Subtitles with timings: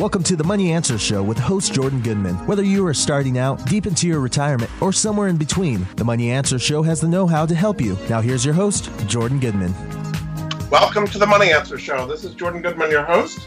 [0.00, 2.34] Welcome to the Money Answer Show with host Jordan Goodman.
[2.46, 6.30] Whether you are starting out, deep into your retirement, or somewhere in between, the Money
[6.30, 7.98] Answer Show has the know how to help you.
[8.08, 9.74] Now, here's your host, Jordan Goodman.
[10.70, 12.06] Welcome to the Money Answer Show.
[12.06, 13.46] This is Jordan Goodman, your host.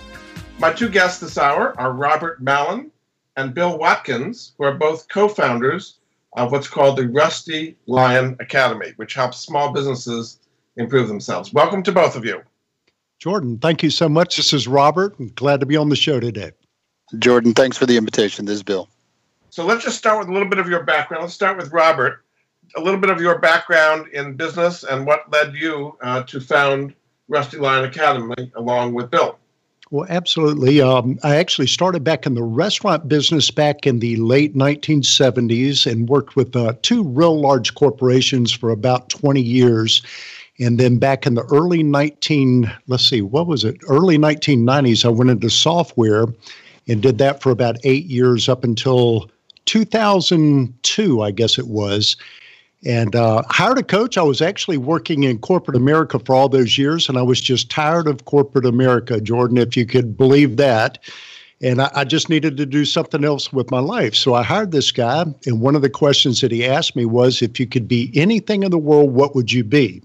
[0.60, 2.92] My two guests this hour are Robert Mallon
[3.36, 5.98] and Bill Watkins, who are both co founders
[6.34, 10.38] of what's called the Rusty Lion Academy, which helps small businesses
[10.78, 11.52] improve themselves.
[11.52, 12.44] Welcome to both of you.
[13.24, 14.36] Jordan, thank you so much.
[14.36, 15.16] This is Robert.
[15.18, 16.52] I'm glad to be on the show today.
[17.20, 18.44] Jordan, thanks for the invitation.
[18.44, 18.90] This is Bill.
[19.50, 21.24] So let's just start with a little bit of your background.
[21.24, 22.26] Let's start with Robert.
[22.76, 26.96] A little bit of your background in business and what led you uh, to found
[27.30, 29.40] Rusty Lion Academy along with Bill.
[29.90, 30.82] Well, absolutely.
[30.82, 36.10] Um, I actually started back in the restaurant business back in the late 1970s and
[36.10, 40.02] worked with uh, two real large corporations for about 20 years.
[40.64, 43.76] And then back in the early 19, let's see, what was it?
[43.90, 46.26] Early 1990s, I went into software
[46.88, 49.30] and did that for about eight years up until
[49.66, 52.16] 2002, I guess it was.
[52.86, 54.18] And uh, hired a coach.
[54.18, 57.70] I was actually working in corporate America for all those years, and I was just
[57.70, 60.98] tired of corporate America, Jordan, if you could believe that.
[61.62, 64.16] And I, I just needed to do something else with my life.
[64.16, 67.42] So I hired this guy, and one of the questions that he asked me was
[67.42, 70.02] if you could be anything in the world, what would you be?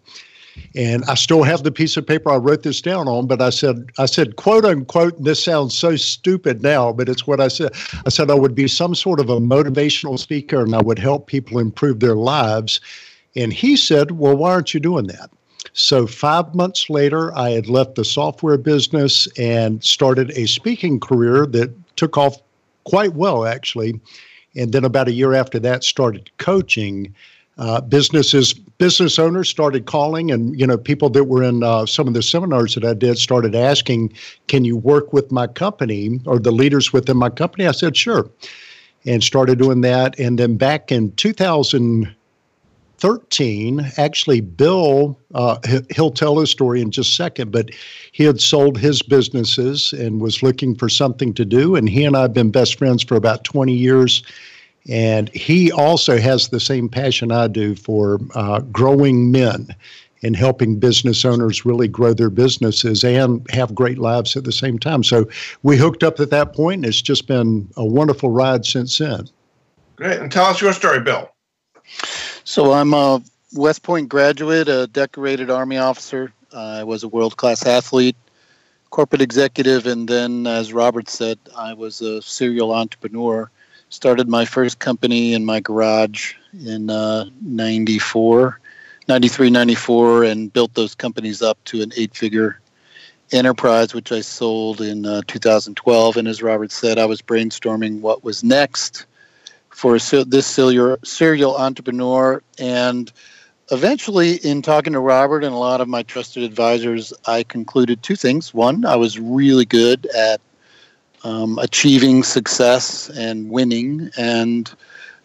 [0.75, 3.51] And I still have the piece of paper I wrote this down on, but I
[3.51, 7.48] said, I said, quote unquote, and this sounds so stupid now, but it's what I
[7.48, 7.73] said.
[8.06, 11.27] I said I would be some sort of a motivational speaker and I would help
[11.27, 12.81] people improve their lives.
[13.34, 15.31] And he said, Well, why aren't you doing that?
[15.72, 21.47] So, five months later, I had left the software business and started a speaking career
[21.47, 22.38] that took off
[22.84, 24.00] quite well, actually.
[24.56, 27.15] And then, about a year after that, started coaching
[27.59, 32.06] uh, businesses business owners started calling and you know people that were in uh, some
[32.06, 34.12] of the seminars that i did started asking
[34.47, 37.67] can you work with my company or the leaders within my company?
[37.67, 38.31] I said sure
[39.06, 40.19] and started doing that.
[40.19, 45.59] And then back in 2013 actually bill uh,
[45.91, 47.71] he'll tell his story in just a second but
[48.12, 51.77] he had sold his businesses and was looking for something to do.
[51.77, 54.22] And he and i have been best friends for about 20 years
[54.87, 59.75] and he also has the same passion I do for uh, growing men
[60.22, 64.78] and helping business owners really grow their businesses and have great lives at the same
[64.78, 65.05] time.
[65.05, 65.28] So
[65.62, 69.28] we hooked up at that point, and it's just been a wonderful ride since then.
[69.97, 70.19] Great.
[70.19, 71.31] And tell us your story, Bill.
[72.44, 73.22] So I'm a
[73.55, 76.33] West Point graduate, a decorated Army officer.
[76.53, 78.17] I was a world class athlete,
[78.91, 83.50] corporate executive, and then, as Robert said, I was a serial entrepreneur
[83.88, 86.34] started my first company in my garage
[86.65, 88.60] in uh, 94
[89.09, 92.60] 93 94 and built those companies up to an eight figure
[93.32, 98.25] enterprise which i sold in uh, 2012 and as robert said i was brainstorming what
[98.25, 99.06] was next
[99.78, 102.43] for this serial, serial entrepreneur.
[102.59, 103.12] And
[103.70, 108.16] eventually in talking to robert and a lot of my trusted advisors i concluded two
[108.16, 108.53] things.
[108.53, 110.41] One i was really good at
[111.25, 114.11] um, achieving success and winning.
[114.17, 114.71] And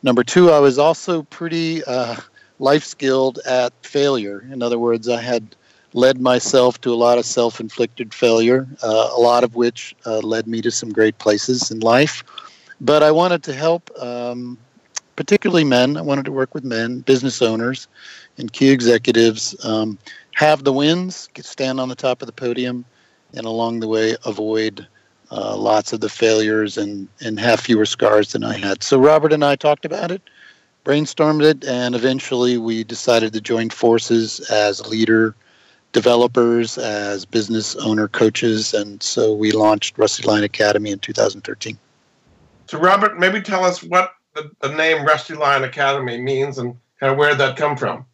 [0.01, 2.15] number two, I was also pretty uh,
[2.59, 4.47] life skilled at failure.
[4.51, 5.55] In other words, I had
[5.93, 10.19] led myself to a lot of self inflicted failure, uh, a lot of which uh,
[10.19, 12.23] led me to some great places in life.
[12.81, 14.57] But I wanted to help, um,
[15.15, 15.95] particularly men.
[15.95, 17.87] I wanted to work with men, business owners,
[18.37, 19.97] and key executives um,
[20.33, 22.83] have the wins, stand on the top of the podium,
[23.35, 24.87] and along the way avoid
[25.33, 28.83] uh, lots of the failures and, and have fewer scars than I had.
[28.83, 30.21] So Robert and I talked about it,
[30.85, 35.35] brainstormed it, and eventually we decided to join forces as leader
[35.91, 41.77] developers, as business owner coaches, and so we launched Rusty Lion Academy in 2013.
[42.67, 47.11] So Robert, maybe tell us what the, the name Rusty Lion Academy means and kind
[47.11, 48.05] of where did that come from?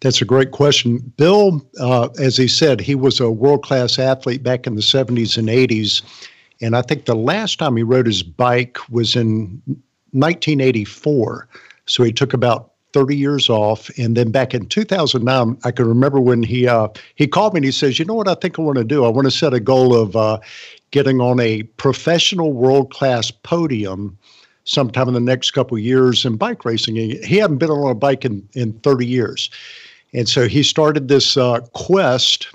[0.00, 0.98] That's a great question.
[1.16, 5.36] Bill, uh, as he said, he was a world class athlete back in the 70s
[5.36, 6.02] and 80s.
[6.64, 9.62] And I think the last time he rode his bike was in
[10.12, 11.48] 1984.
[11.86, 13.90] So he took about 30 years off.
[13.98, 17.64] And then back in 2009, I can remember when he uh, he called me and
[17.64, 18.28] he says, "You know what?
[18.28, 19.04] I think I want to do.
[19.04, 20.38] I want to set a goal of uh,
[20.92, 24.18] getting on a professional world class podium."
[24.66, 26.96] sometime in the next couple of years in bike racing.
[26.96, 29.50] He hadn't been on a bike in, in 30 years.
[30.14, 32.48] And so he started this uh, quest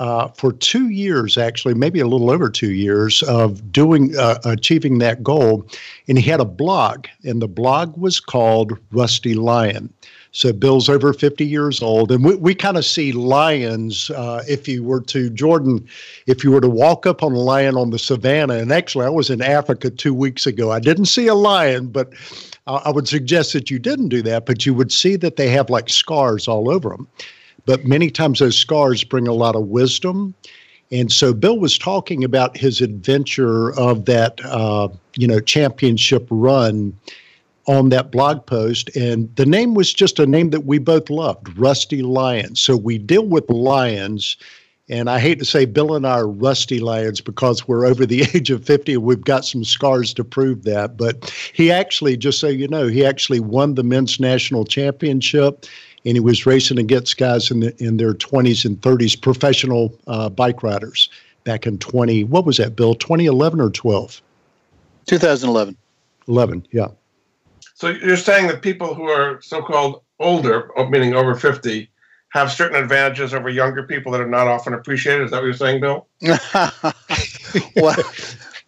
[0.00, 4.98] uh, for two years, actually, maybe a little over two years, of doing uh, achieving
[4.98, 5.66] that goal.
[6.08, 9.92] And he had a blog, and the blog was called Rusty Lion.
[10.32, 14.10] So Bill's over 50 years old, and we, we kind of see lions.
[14.10, 15.86] Uh, if you were to Jordan,
[16.26, 19.10] if you were to walk up on a lion on the savannah, and actually I
[19.10, 22.12] was in Africa two weeks ago, I didn't see a lion, but
[22.66, 24.46] I would suggest that you didn't do that.
[24.46, 27.08] But you would see that they have like scars all over them.
[27.66, 30.34] But many times those scars bring a lot of wisdom.
[30.92, 36.92] And so Bill was talking about his adventure of that, uh, you know, championship run
[37.66, 38.94] on that blog post.
[38.96, 42.60] And the name was just a name that we both loved, Rusty Lions.
[42.60, 44.36] So we deal with lions.
[44.88, 48.22] And I hate to say Bill and I are rusty lions because we're over the
[48.34, 50.96] age of 50 and we've got some scars to prove that.
[50.96, 55.64] But he actually, just so you know, he actually won the men's national championship
[56.04, 60.28] and he was racing against guys in the, in their 20s and 30s, professional uh,
[60.28, 61.08] bike riders
[61.44, 62.24] back in 20.
[62.24, 62.94] What was that, Bill?
[62.94, 64.22] 2011 or 12?
[65.06, 65.76] 2011.
[66.28, 66.88] 11, yeah.
[67.74, 71.90] So you're saying that people who are so-called older, meaning over 50,
[72.30, 75.24] have certain advantages over younger people that are not often appreciated.
[75.24, 76.06] Is that what you're saying, Bill?
[77.76, 77.96] well,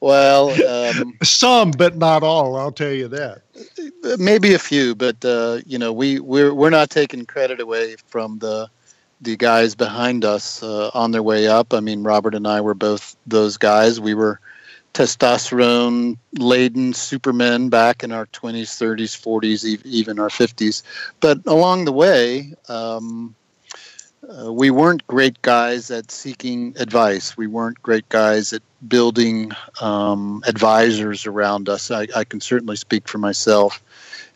[0.02, 2.56] well um, some, but not all.
[2.56, 3.42] I'll tell you that.
[4.18, 8.38] Maybe a few, but uh, you know, we we're we're not taking credit away from
[8.40, 8.68] the
[9.22, 11.72] the guys behind us uh, on their way up.
[11.72, 14.00] I mean, Robert and I were both those guys.
[14.00, 14.40] We were
[14.94, 20.82] testosterone laden supermen back in our 20s, 30s, 40s, even our 50s.
[21.20, 23.34] But along the way, um,
[24.28, 27.36] uh, we weren't great guys at seeking advice.
[27.36, 31.90] We weren't great guys at building um, advisors around us.
[31.90, 33.82] I, I, can certainly speak for myself.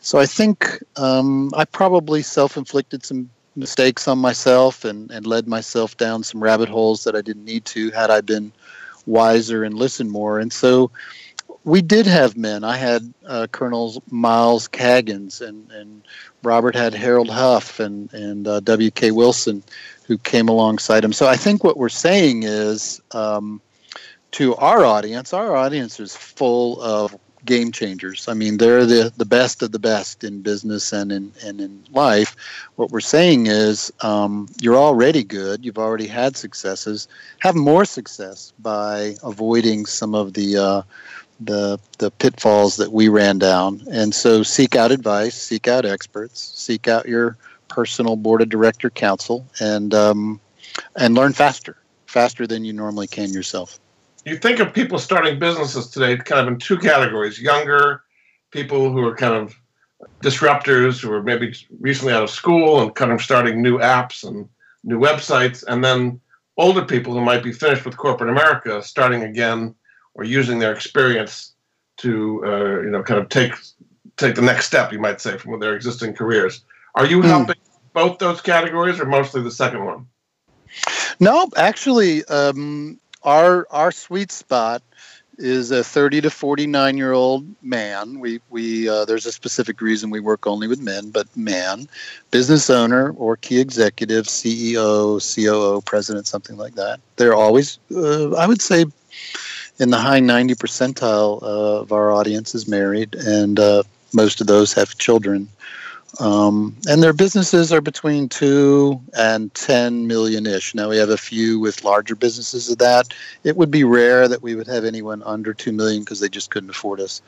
[0.00, 5.49] So I think um, I probably self inflicted some mistakes on myself and, and led
[5.49, 8.53] myself down some rabbit holes that I didn't need to had I been
[9.06, 10.38] wiser and listened more.
[10.38, 10.91] And so
[11.67, 12.63] we did have men.
[12.63, 16.03] I had uh, Colonel Miles Caggins and, and
[16.45, 19.11] Robert had Harold Huff and, and uh, W.K.
[19.11, 19.65] Wilson
[20.05, 21.13] who came alongside him.
[21.13, 23.61] So I think what we're saying is um,
[24.31, 28.29] to our audience, our audience is full of game changers.
[28.29, 31.83] I mean, they're the, the best of the best in business and in, and in
[31.91, 32.37] life.
[32.77, 35.65] What we're saying is um, you're already good.
[35.65, 37.09] You've already had successes.
[37.39, 40.83] Have more success by avoiding some of the uh,
[41.41, 43.83] the the pitfalls that we ran down.
[43.91, 47.37] And so seek out advice, seek out experts, seek out your
[47.69, 50.41] personal board of director counsel, and um,
[50.97, 53.79] and learn faster, faster than you normally can yourself.
[54.25, 58.03] You think of people starting businesses today kind of in two categories: younger
[58.50, 59.55] people who are kind of
[60.23, 64.49] disruptors who are maybe recently out of school and kind of starting new apps and
[64.85, 66.21] new websites, and then
[66.59, 69.75] older people who might be finished with corporate America, starting again
[70.17, 71.55] or using their experience
[71.99, 73.53] to uh, you know kind of take
[74.17, 76.65] take the next step, you might say, from their existing careers.
[76.95, 77.27] Are you mm.
[77.27, 77.57] helping
[77.93, 80.07] both those categories, or mostly the second one?
[81.21, 84.83] No, actually, um, our our sweet spot
[85.38, 88.21] is a 30 to 49 year old man.
[88.21, 91.88] We we uh, there's a specific reason we work only with men, but man,
[92.31, 97.00] business owner or key executive, CEO, COO, president, something like that.
[97.17, 98.87] They're always, uh, I would say,
[99.78, 104.47] in the high 90 percentile uh, of our audience is married, and uh, most of
[104.47, 105.49] those have children.
[106.18, 110.75] Um, and their businesses are between two and 10 million ish.
[110.75, 113.12] Now, we have a few with larger businesses of that.
[113.45, 116.50] It would be rare that we would have anyone under 2 million because they just
[116.50, 117.21] couldn't afford us.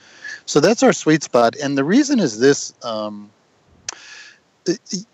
[0.46, 1.54] So that's our sweet spot.
[1.62, 3.30] And the reason is this um,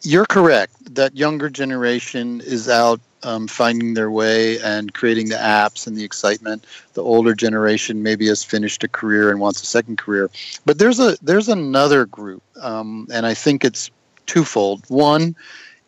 [0.02, 5.86] you're correct that younger generation is out um, finding their way and creating the apps
[5.86, 6.64] and the excitement.
[6.92, 10.30] The older generation maybe has finished a career and wants a second career.
[10.64, 13.90] But there's a there's another group, um, and I think it's
[14.26, 14.84] twofold.
[14.88, 15.34] One,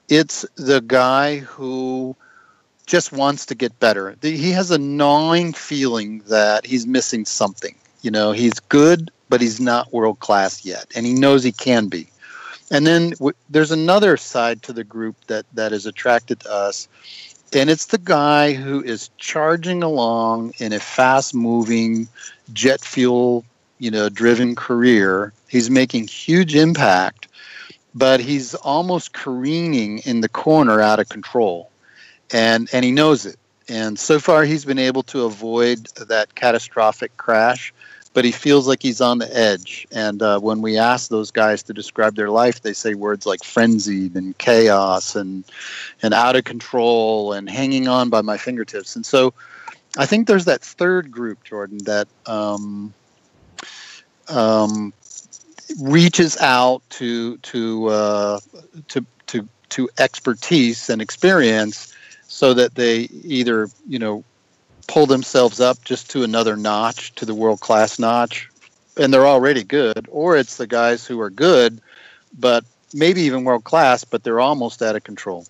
[0.08, 2.16] it's the guy who
[2.86, 4.16] just wants to get better.
[4.22, 7.74] He has a gnawing feeling that he's missing something.
[8.02, 11.88] You know, he's good, but he's not world class yet, and he knows he can
[11.88, 12.08] be.
[12.70, 16.88] And then w- there's another side to the group that that is attracted to us,
[17.52, 22.08] and it's the guy who is charging along in a fast moving
[22.52, 23.44] jet fuel,
[23.78, 25.32] you know, driven career.
[25.48, 27.28] He's making huge impact,
[27.94, 31.70] but he's almost careening in the corner out of control.
[32.32, 33.36] And, and he knows it.
[33.68, 37.72] And so far, he's been able to avoid that catastrophic crash,
[38.16, 39.86] but he feels like he's on the edge.
[39.92, 43.44] And uh, when we ask those guys to describe their life, they say words like
[43.44, 45.44] frenzied and chaos and,
[46.02, 48.96] and out of control and hanging on by my fingertips.
[48.96, 49.34] And so
[49.98, 52.94] I think there's that third group, Jordan, that um,
[54.30, 54.94] um,
[55.78, 58.40] reaches out to to uh,
[58.88, 61.94] to to to expertise and experience
[62.28, 64.24] so that they either you know
[64.88, 68.48] pull themselves up just to another notch to the world class notch
[68.96, 71.80] and they're already good or it's the guys who are good
[72.38, 72.64] but
[72.94, 75.46] maybe even world class but they're almost out of control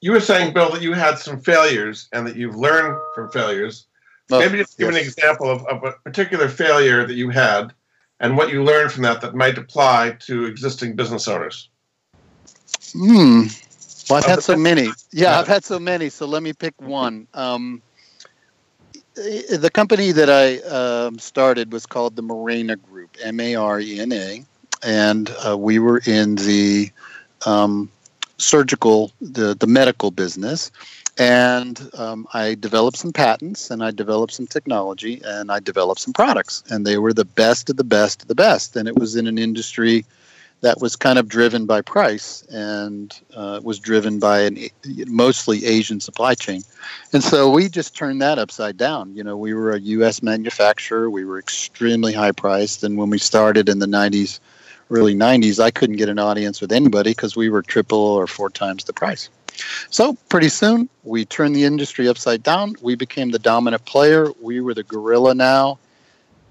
[0.00, 3.86] you were saying bill that you had some failures and that you've learned from failures
[4.30, 4.96] oh, maybe just give yes.
[4.96, 7.72] an example of, of a particular failure that you had
[8.20, 11.68] and what you learned from that that might apply to existing business owners
[12.92, 13.42] hmm
[14.08, 14.90] well, I've had so many.
[15.12, 16.10] Yeah, I've had so many.
[16.10, 17.26] So let me pick one.
[17.32, 17.80] Um,
[19.16, 23.98] the company that I um, started was called the Marena Group, M A R E
[23.98, 24.44] N A,
[24.82, 26.90] and uh, we were in the
[27.46, 27.90] um,
[28.38, 30.70] surgical, the the medical business.
[31.18, 36.12] And um, I developed some patents, and I developed some technology, and I developed some
[36.12, 38.76] products, and they were the best of the best of the best.
[38.76, 40.04] And it was in an industry
[40.66, 44.58] that was kind of driven by price and uh, was driven by an
[45.06, 46.62] mostly Asian supply chain.
[47.12, 49.14] And so we just turned that upside down.
[49.14, 50.24] You know, we were a U.S.
[50.24, 51.08] manufacturer.
[51.08, 52.82] We were extremely high priced.
[52.82, 54.40] And when we started in the 90s,
[54.90, 58.50] early 90s, I couldn't get an audience with anybody because we were triple or four
[58.50, 59.28] times the price.
[59.90, 62.74] So pretty soon, we turned the industry upside down.
[62.82, 64.32] We became the dominant player.
[64.42, 65.78] We were the gorilla now.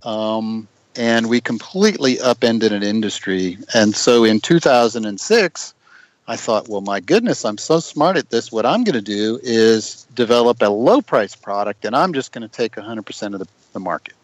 [0.03, 3.57] Um, and we completely upended an industry.
[3.73, 5.73] And so in 2006,
[6.27, 8.51] I thought, well, my goodness, I'm so smart at this.
[8.51, 12.47] What I'm going to do is develop a low price product, and I'm just going
[12.47, 14.15] to take 100% of the, the market.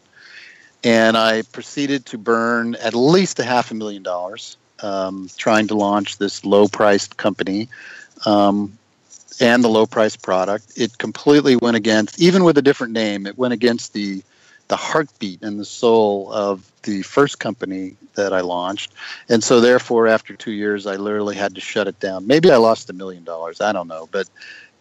[0.82, 5.76] And I proceeded to burn at least a half a million dollars um, trying to
[5.76, 7.68] launch this low priced company.
[8.26, 8.76] Um,
[9.40, 10.72] and the low price product.
[10.76, 14.22] It completely went against, even with a different name, it went against the
[14.72, 18.94] the heartbeat and the soul of the first company that I launched.
[19.28, 22.26] And so, therefore, after two years, I literally had to shut it down.
[22.26, 23.60] Maybe I lost a million dollars.
[23.60, 24.08] I don't know.
[24.10, 24.30] But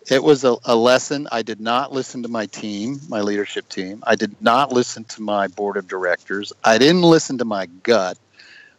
[0.10, 1.27] it was a, a, lesson.
[1.29, 4.01] I did not listen to my team, my leadership team.
[4.07, 6.53] I did not listen to my board of directors.
[6.63, 8.17] I didn't listen to my gut.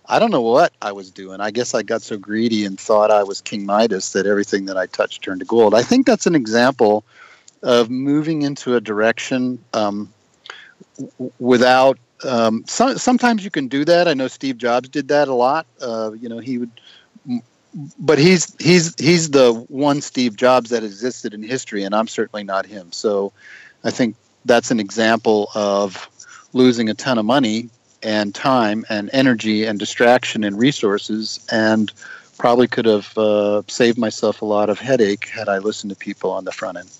[0.06, 1.42] I don't know what I was doing.
[1.42, 4.78] I guess I got so greedy and thought I was King Midas that everything that
[4.78, 5.74] I touched turned to gold.
[5.74, 7.04] I think that's an example
[7.62, 10.10] of moving into a direction um,
[11.38, 14.08] without um, some, sometimes you can do that.
[14.08, 15.66] I know Steve Jobs did that a lot.
[15.80, 16.70] Uh, you know, he would,
[17.98, 22.44] but he's he's he's the one Steve Jobs that existed in history, and I'm certainly
[22.44, 22.92] not him.
[22.92, 23.32] So,
[23.84, 26.08] I think that's an example of
[26.52, 27.70] losing a ton of money
[28.02, 31.92] and time and energy and distraction and resources, and
[32.38, 36.30] probably could have uh, saved myself a lot of headache had I listened to people
[36.30, 36.90] on the front end.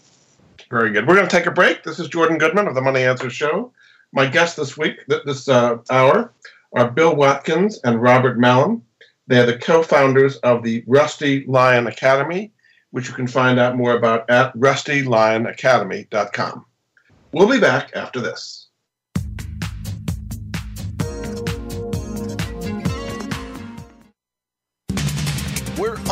[0.71, 1.07] Very good.
[1.07, 1.83] We're going to take a break.
[1.83, 3.73] This is Jordan Goodman of the Money Answer Show.
[4.12, 6.35] My guests this week, this uh, hour,
[6.75, 8.83] are Bill Watkins and Robert Mallon.
[9.26, 12.52] They are the co founders of the Rusty Lion Academy,
[12.90, 16.66] which you can find out more about at rustylionacademy.com.
[17.33, 18.62] We'll be back after this.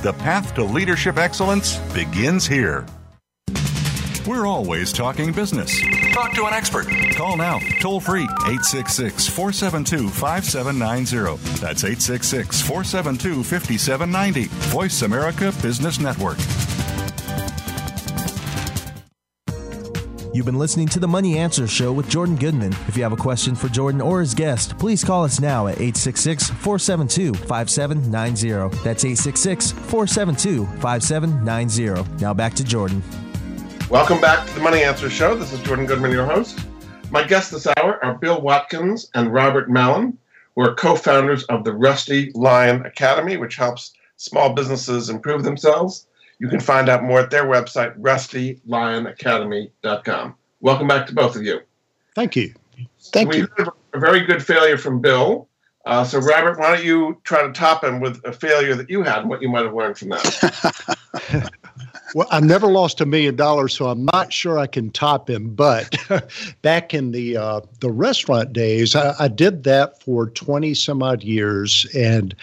[0.00, 2.86] The path to leadership excellence begins here.
[4.28, 5.76] We're always talking business.
[6.12, 6.86] Talk to an expert.
[7.16, 11.36] Call now, toll free, 866 472 5790.
[11.60, 14.44] That's 866 472 5790.
[14.70, 16.38] Voice America Business Network.
[20.38, 22.72] You've been listening to the Money Answer Show with Jordan Goodman.
[22.86, 25.80] If you have a question for Jordan or his guest, please call us now at
[25.80, 28.76] 866 472 5790.
[28.84, 32.22] That's 866 472 5790.
[32.22, 33.02] Now back to Jordan.
[33.90, 35.34] Welcome back to the Money Answer Show.
[35.34, 36.60] This is Jordan Goodman, your host.
[37.10, 40.16] My guests this hour are Bill Watkins and Robert Mallon,
[40.54, 46.06] who are co founders of the Rusty Lion Academy, which helps small businesses improve themselves.
[46.38, 50.34] You can find out more at their website, rustylionacademy.com.
[50.60, 51.60] Welcome back to both of you.
[52.14, 52.54] Thank you.
[53.12, 53.48] Thank we you.
[53.56, 55.48] had a very good failure from Bill.
[55.84, 59.02] Uh, so, Robert, why don't you try to top him with a failure that you
[59.02, 61.50] had and what you might have learned from that?
[62.14, 65.54] Well, I've never lost a million dollars, so I'm not sure I can top him.
[65.54, 65.94] But
[66.62, 71.22] back in the uh, the restaurant days, I, I, did that for 20 some odd
[71.22, 72.34] years, and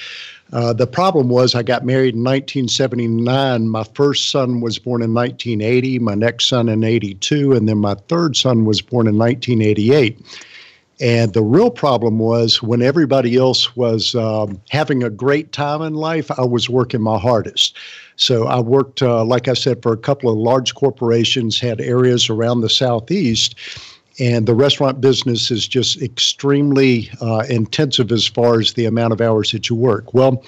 [0.54, 3.68] uh, the problem was I got married in 1979.
[3.68, 7.96] My first son was born in 1980, my next son in 82, and then my
[8.08, 10.20] third son was born in 1988.
[11.02, 15.96] And the real problem was when everybody else was um, having a great time in
[15.96, 17.78] life, I was working my hardest.
[18.16, 22.30] So I worked, uh, like I said, for a couple of large corporations, had areas
[22.30, 23.56] around the Southeast.
[24.20, 29.22] And the restaurant business is just extremely uh, intensive as far as the amount of
[29.22, 30.14] hours that you work.
[30.14, 30.44] Well,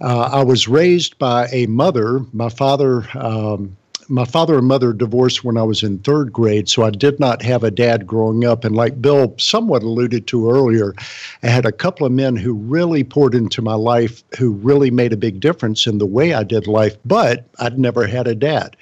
[0.00, 2.20] uh, I was raised by a mother.
[2.32, 3.76] My father um,
[4.08, 7.42] my father and mother divorced when I was in third grade, so I did not
[7.42, 8.64] have a dad growing up.
[8.64, 10.94] And like Bill somewhat alluded to earlier,
[11.42, 15.12] I had a couple of men who really poured into my life, who really made
[15.12, 18.76] a big difference in the way I did life, but I'd never had a dad.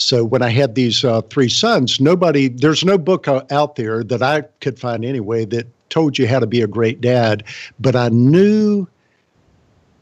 [0.00, 4.22] So when I had these uh, three sons, nobody, there's no book out there that
[4.22, 7.44] I could find anyway that told you how to be a great dad,
[7.78, 8.86] but I knew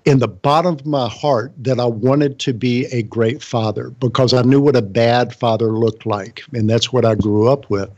[0.05, 4.33] in the bottom of my heart that I wanted to be a great father because
[4.33, 6.43] I knew what a bad father looked like.
[6.55, 7.91] And that's what I grew up with.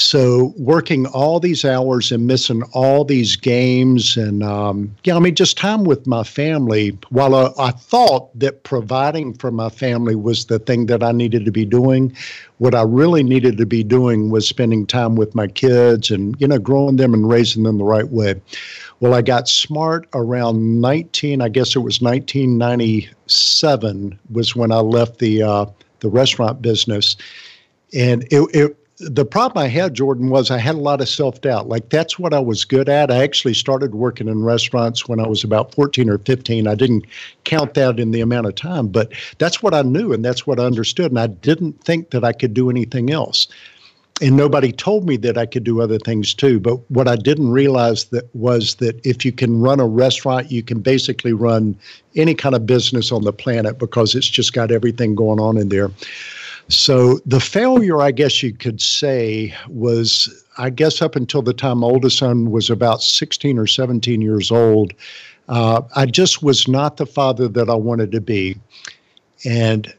[0.00, 5.34] So working all these hours and missing all these games and um, yeah, I mean
[5.34, 6.96] just time with my family.
[7.10, 11.44] While I, I, thought that providing for my family was the thing that I needed
[11.46, 12.16] to be doing,
[12.58, 16.46] what I really needed to be doing was spending time with my kids and you
[16.46, 18.40] know growing them and raising them the right way.
[19.00, 21.42] Well, I got smart around 19.
[21.42, 25.66] I guess it was 1997 was when I left the uh,
[25.98, 27.16] the restaurant business,
[27.92, 31.40] and it, it the problem I had, Jordan, was I had a lot of self
[31.40, 31.68] doubt.
[31.68, 33.10] Like that's what I was good at.
[33.10, 36.66] I actually started working in restaurants when I was about 14 or 15.
[36.66, 37.06] I didn't
[37.44, 40.58] count that in the amount of time, but that's what I knew and that's what
[40.58, 41.12] I understood.
[41.12, 43.48] And I didn't think that I could do anything else
[44.20, 46.58] and nobody told me that I could do other things too.
[46.58, 50.62] But what I didn't realize that was that if you can run a restaurant, you
[50.62, 51.78] can basically run
[52.16, 55.68] any kind of business on the planet because it's just got everything going on in
[55.68, 55.90] there.
[56.68, 61.82] So the failure, I guess you could say, was I guess up until the time
[61.82, 64.92] oldest son was about 16 or 17 years old,
[65.48, 68.58] uh, I just was not the father that I wanted to be.
[69.46, 69.92] And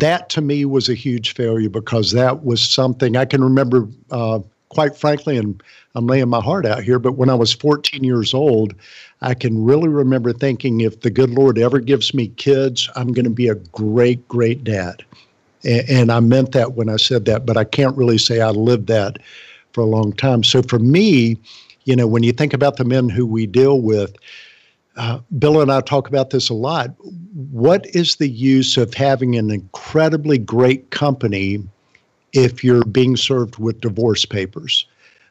[0.00, 4.40] that to me was a huge failure because that was something I can remember, uh,
[4.70, 5.62] quite frankly, and
[5.94, 8.74] I'm laying my heart out here, but when I was 14 years old,
[9.22, 13.24] I can really remember thinking if the good Lord ever gives me kids, I'm going
[13.24, 15.04] to be a great, great dad.
[15.64, 18.50] And, and I meant that when I said that, but I can't really say I
[18.50, 19.18] lived that
[19.72, 20.42] for a long time.
[20.42, 21.36] So for me,
[21.84, 24.14] you know, when you think about the men who we deal with,
[24.96, 26.90] uh, Bill and I talk about this a lot.
[27.52, 31.62] What is the use of having an incredibly great company
[32.32, 34.86] if you're being served with divorce papers?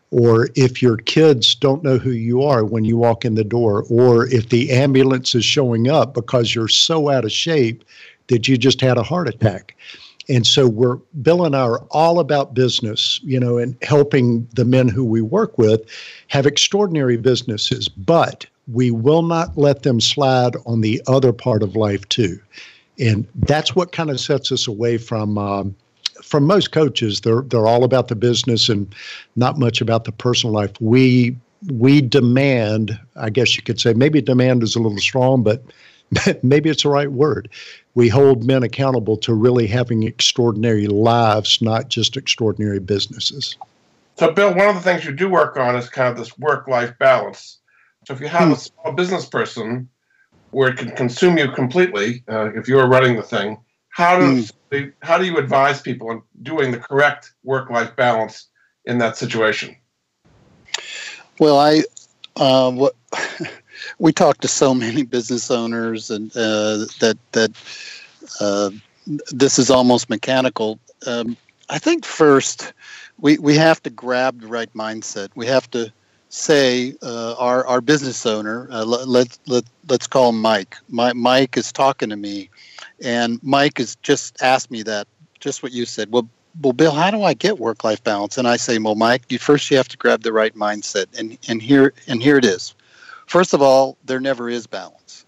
[0.09, 3.85] Or if your kids don't know who you are when you walk in the door,
[3.89, 7.83] or if the ambulance is showing up because you're so out of shape
[8.27, 9.75] that you just had a heart attack.
[10.29, 14.65] And so we're Bill and I are all about business, you know, and helping the
[14.65, 15.89] men who we work with
[16.27, 17.87] have extraordinary businesses.
[17.87, 22.39] But we will not let them slide on the other part of life too.
[22.99, 25.75] And that's what kind of sets us away from um,
[26.21, 27.21] from most coaches.
[27.21, 28.93] They're they're all about the business and
[29.35, 30.71] not much about the personal life.
[30.81, 31.37] We
[31.71, 35.63] we demand, I guess you could say, maybe demand is a little strong, but
[36.43, 37.49] maybe it's the right word.
[37.95, 43.57] We hold men accountable to really having extraordinary lives, not just extraordinary businesses.
[44.17, 46.67] So, Bill, one of the things you do work on is kind of this work
[46.67, 47.59] life balance.
[48.05, 48.53] So, if you have hmm.
[48.53, 49.89] a small business person
[50.51, 53.57] where it can consume you completely, uh, if you're running the thing,
[53.89, 54.89] how does hmm.
[55.01, 58.47] how do you advise people on doing the correct work life balance
[58.85, 59.75] in that situation?
[61.39, 61.83] Well, I
[62.35, 62.95] uh, what
[63.99, 67.51] we talk to so many business owners, and uh, that that
[68.39, 68.71] uh,
[69.31, 70.79] this is almost mechanical.
[71.05, 71.37] Um,
[71.69, 72.73] I think first
[73.19, 75.29] we we have to grab the right mindset.
[75.35, 75.91] We have to
[76.29, 78.67] say uh, our our business owner.
[78.71, 80.77] Uh, let, let let let's call Mike.
[80.89, 82.49] My, Mike is talking to me,
[83.03, 85.07] and Mike has just asked me that
[85.39, 86.11] just what you said.
[86.11, 86.27] Well,
[86.61, 88.37] well, Bill, how do I get work life balance?
[88.37, 91.37] And I say, well, Mike, you first you have to grab the right mindset, and
[91.47, 92.73] and here and here it is.
[93.27, 95.25] First of all, there never is balance.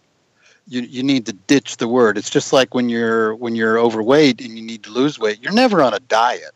[0.67, 2.17] You you need to ditch the word.
[2.17, 5.39] It's just like when you're when you're overweight and you need to lose weight.
[5.41, 6.51] You're never on a diet.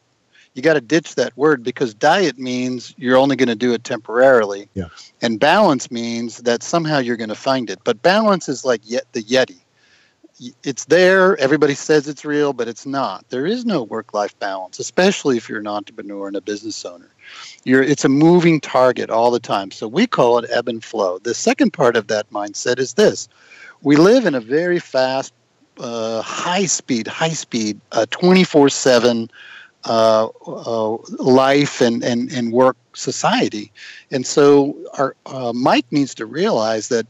[0.53, 3.83] You got to ditch that word because diet means you're only going to do it
[3.83, 4.69] temporarily.
[4.75, 4.89] Yeah.
[5.21, 7.79] And balance means that somehow you're going to find it.
[7.83, 9.62] But balance is like yet the Yeti
[10.63, 11.37] it's there.
[11.37, 13.27] Everybody says it's real, but it's not.
[13.29, 17.09] There is no work-life balance, especially if you're an entrepreneur and a business owner.
[17.63, 19.71] You're, it's a moving target all the time.
[19.71, 21.19] So we call it ebb and flow.
[21.19, 23.29] The second part of that mindset is this:
[23.81, 25.33] we live in a very fast,
[25.79, 29.29] uh, high speed, high speed, twenty four seven
[29.85, 33.71] uh, uh, life and, and, and work society.
[34.11, 37.05] And so our uh, Mike needs to realize that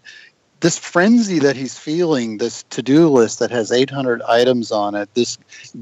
[0.63, 5.13] this frenzy that he's feeling, this to do list that has 800 items on it,
[5.13, 5.37] this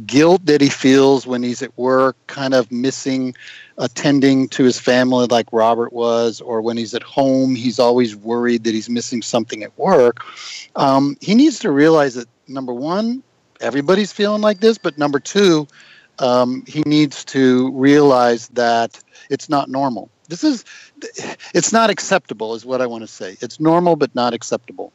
[0.07, 3.35] guilt that he feels when he's at work, kind of missing
[3.77, 8.63] attending to his family like Robert was, or when he's at home, he's always worried
[8.63, 10.25] that he's missing something at work.
[10.75, 13.21] Um, he needs to realize that number one,
[13.59, 15.67] everybody's feeling like this, but number two,
[16.17, 20.09] um, he needs to realize that it's not normal.
[20.31, 20.63] This is
[21.53, 23.35] it's not acceptable is what I want to say.
[23.41, 24.93] It's normal but not acceptable.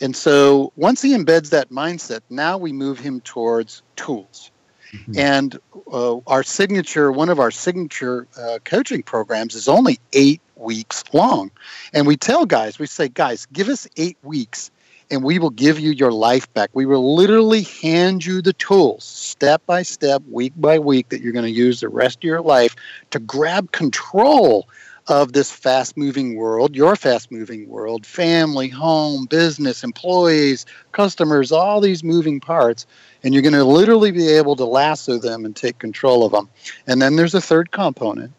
[0.00, 4.50] And so once he embeds that mindset, now we move him towards tools.
[4.92, 5.12] Mm-hmm.
[5.16, 5.58] And
[5.90, 11.52] uh, our signature, one of our signature uh, coaching programs is only eight weeks long.
[11.94, 14.72] And we tell guys, we say, guys, give us eight weeks
[15.12, 16.70] and we will give you your life back.
[16.72, 21.34] We will literally hand you the tools step by step, week by week, that you're
[21.34, 22.74] going to use the rest of your life
[23.10, 24.66] to grab control
[25.08, 31.80] of this fast moving world, your fast moving world, family, home, business, employees, customers, all
[31.80, 32.86] these moving parts.
[33.22, 36.48] And you're going to literally be able to lasso them and take control of them.
[36.86, 38.32] And then there's a third component.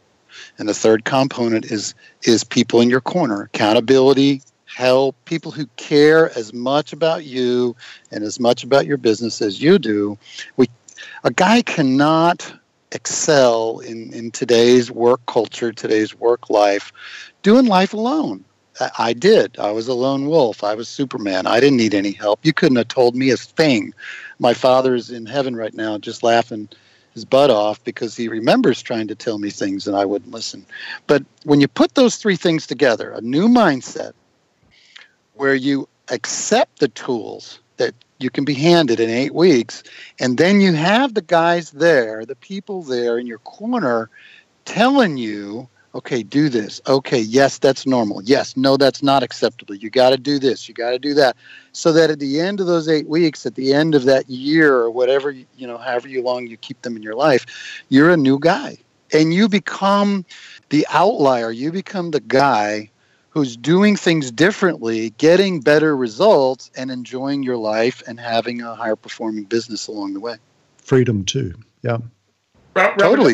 [0.57, 4.41] And the third component is is people in your corner, accountability,
[4.75, 7.75] help, people who care as much about you
[8.11, 10.17] and as much about your business as you do.
[10.57, 10.67] We
[11.23, 12.53] a guy cannot
[12.91, 16.91] excel in, in today's work culture, today's work life,
[17.41, 18.43] doing life alone.
[18.79, 19.57] I, I did.
[19.59, 20.63] I was a lone wolf.
[20.63, 21.47] I was Superman.
[21.47, 22.39] I didn't need any help.
[22.43, 23.93] You couldn't have told me a thing.
[24.39, 26.69] My father's in heaven right now, just laughing
[27.13, 30.65] his butt off because he remembers trying to tell me things and I wouldn't listen.
[31.05, 34.13] But when you put those three things together, a new mindset
[35.43, 39.83] where you accept the tools that you can be handed in eight weeks.
[40.17, 44.09] And then you have the guys there, the people there in your corner
[44.63, 46.79] telling you, okay, do this.
[46.87, 48.23] Okay, yes, that's normal.
[48.23, 49.75] Yes, no, that's not acceptable.
[49.75, 50.69] You got to do this.
[50.69, 51.35] You got to do that.
[51.73, 54.73] So that at the end of those eight weeks, at the end of that year
[54.73, 58.39] or whatever, you know, however long you keep them in your life, you're a new
[58.39, 58.77] guy.
[59.11, 60.23] And you become
[60.69, 61.51] the outlier.
[61.51, 62.89] You become the guy
[63.33, 68.95] who's doing things differently, getting better results, and enjoying your life and having a higher
[68.95, 70.35] performing business along the way.
[70.77, 71.55] Freedom, too.
[71.81, 71.97] Yeah.
[72.75, 73.33] Robert, totally.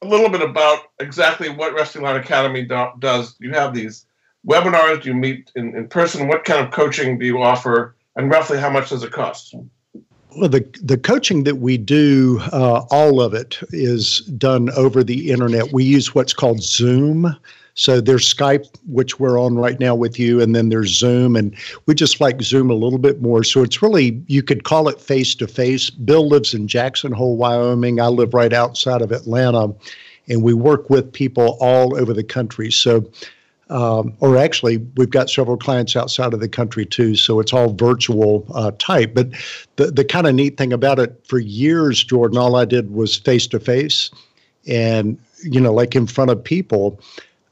[0.00, 3.34] A little bit about exactly what Rusty Lion Academy do, does.
[3.38, 4.06] You have these
[4.46, 6.26] webinars, you meet in, in person.
[6.26, 9.54] What kind of coaching do you offer, and roughly how much does it cost?
[10.36, 15.30] Well, the the coaching that we do, uh, all of it is done over the
[15.30, 15.72] internet.
[15.72, 17.36] We use what's called Zoom.
[17.78, 21.54] So there's Skype, which we're on right now with you, and then there's Zoom, and
[21.86, 23.44] we just like Zoom a little bit more.
[23.44, 25.88] So it's really you could call it face to face.
[25.88, 28.00] Bill lives in Jackson Hole, Wyoming.
[28.00, 29.72] I live right outside of Atlanta,
[30.28, 32.70] and we work with people all over the country.
[32.70, 33.08] So.
[33.70, 37.74] Um, or actually, we've got several clients outside of the country too, so it's all
[37.74, 39.12] virtual uh, type.
[39.12, 39.28] But
[39.76, 43.14] the the kind of neat thing about it, for years, Jordan, all I did was
[43.14, 44.10] face to face,
[44.66, 46.98] and you know, like in front of people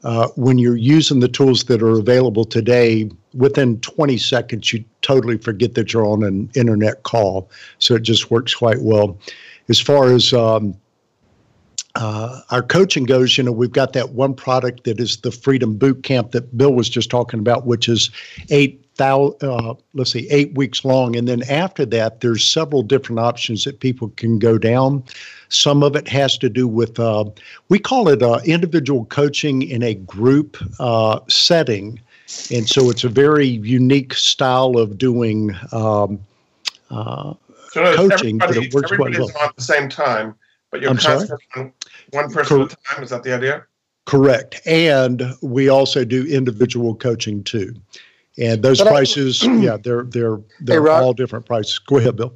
[0.07, 5.37] uh, when you're using the tools that are available today, within 20 seconds, you totally
[5.37, 7.51] forget that you're on an internet call.
[7.79, 9.19] So it just works quite well.
[9.67, 10.77] As far as um,
[11.95, 15.75] uh, our coaching goes, you know, we've got that one product that is the Freedom
[15.75, 18.09] Boot Camp that Bill was just talking about, which is
[18.49, 21.15] eight uh, let's see, eight weeks long.
[21.15, 25.03] And then after that, there's several different options that people can go down.
[25.49, 27.25] Some of it has to do with, uh,
[27.69, 31.99] we call it uh, individual coaching in a group uh, setting.
[32.53, 36.19] And so it's a very unique style of doing um,
[36.89, 37.33] uh,
[37.69, 39.29] so coaching, but it works quite well.
[39.39, 40.35] on at the same time,
[40.71, 41.73] but you're concentrating
[42.11, 43.03] one person Cor- at a time.
[43.03, 43.65] Is that the idea?
[44.05, 44.61] Correct.
[44.65, 47.75] And we also do individual coaching too.
[48.37, 51.79] And those but prices, I, yeah, they're they're they're hey, all different prices.
[51.79, 52.33] Go ahead, Bill.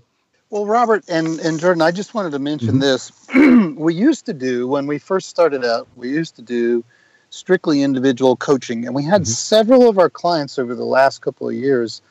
[0.49, 2.79] Well, Robert and, and Jordan, I just wanted to mention mm-hmm.
[2.79, 3.75] this.
[3.77, 6.83] we used to do when we first started out, we used to do
[7.29, 9.31] strictly individual coaching, and we had mm-hmm.
[9.31, 12.01] several of our clients over the last couple of years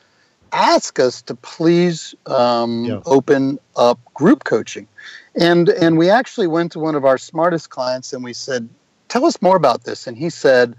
[0.51, 2.99] ask us to please um, yeah.
[3.05, 4.87] open up group coaching.
[5.35, 8.67] And and we actually went to one of our smartest clients and we said,
[9.07, 10.75] "Tell us more about this." And he said,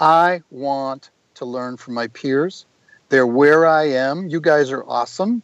[0.00, 2.66] "I want to learn from my peers.
[3.08, 4.28] They're where I am.
[4.28, 5.42] You guys are awesome,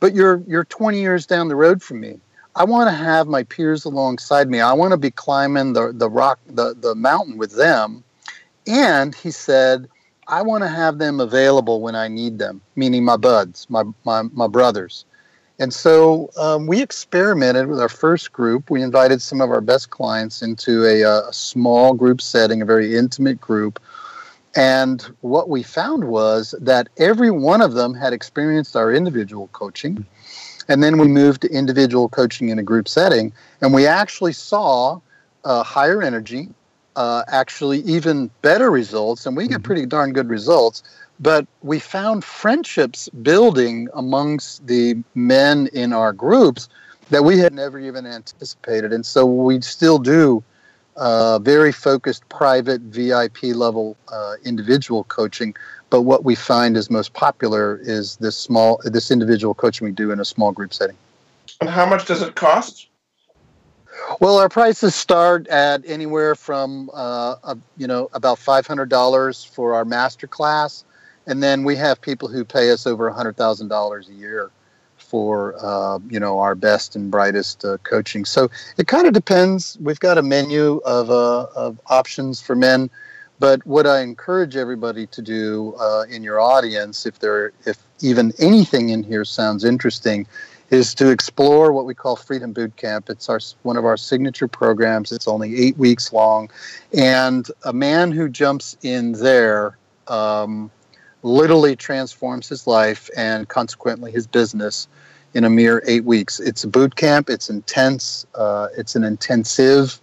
[0.00, 2.18] but you're you're 20 years down the road from me.
[2.54, 4.60] I want to have my peers alongside me.
[4.60, 8.04] I want to be climbing the the rock the the mountain with them."
[8.66, 9.88] And he said,
[10.28, 14.22] "I want to have them available when I need them, meaning my buds, my my
[14.22, 15.04] my brothers."
[15.58, 18.68] And so um, we experimented with our first group.
[18.68, 22.64] We invited some of our best clients into a, uh, a, small group setting, a
[22.64, 23.80] very intimate group.
[24.54, 30.04] And what we found was that every one of them had experienced our individual coaching.
[30.68, 33.32] And then we moved to individual coaching in a group setting.
[33.60, 35.00] And we actually saw
[35.44, 36.50] uh, higher energy,
[36.96, 39.26] uh, actually even better results.
[39.26, 39.62] And we get mm-hmm.
[39.62, 40.82] pretty darn good results
[41.22, 46.68] but we found friendships building amongst the men in our groups
[47.10, 48.92] that we had never even anticipated.
[48.92, 50.42] And so we still do
[50.96, 55.54] uh, very focused, private, VIP level uh, individual coaching.
[55.90, 60.10] But what we find is most popular is this small, this individual coaching we do
[60.10, 60.96] in a small group setting.
[61.60, 62.88] And how much does it cost?
[64.20, 69.44] Well, our prices start at anywhere from uh, a, you know about five hundred dollars
[69.44, 70.84] for our master class
[71.26, 74.50] and then we have people who pay us over $100,000 a year
[75.12, 78.24] for uh, you know our best and brightest uh, coaching.
[78.24, 79.76] So it kind of depends.
[79.78, 82.88] We've got a menu of, uh, of options for men,
[83.38, 88.32] but what I encourage everybody to do uh, in your audience, if there if even
[88.38, 90.26] anything in here sounds interesting,
[90.70, 93.10] is to explore what we call Freedom Boot Camp.
[93.10, 95.12] It's our one of our signature programs.
[95.12, 96.48] It's only eight weeks long,
[96.96, 99.76] and a man who jumps in there.
[100.08, 100.70] Um,
[101.22, 104.88] literally transforms his life and consequently his business
[105.34, 106.40] in a mere eight weeks.
[106.40, 107.30] It's a boot camp.
[107.30, 108.26] It's intense.
[108.34, 110.00] Uh, it's an intensive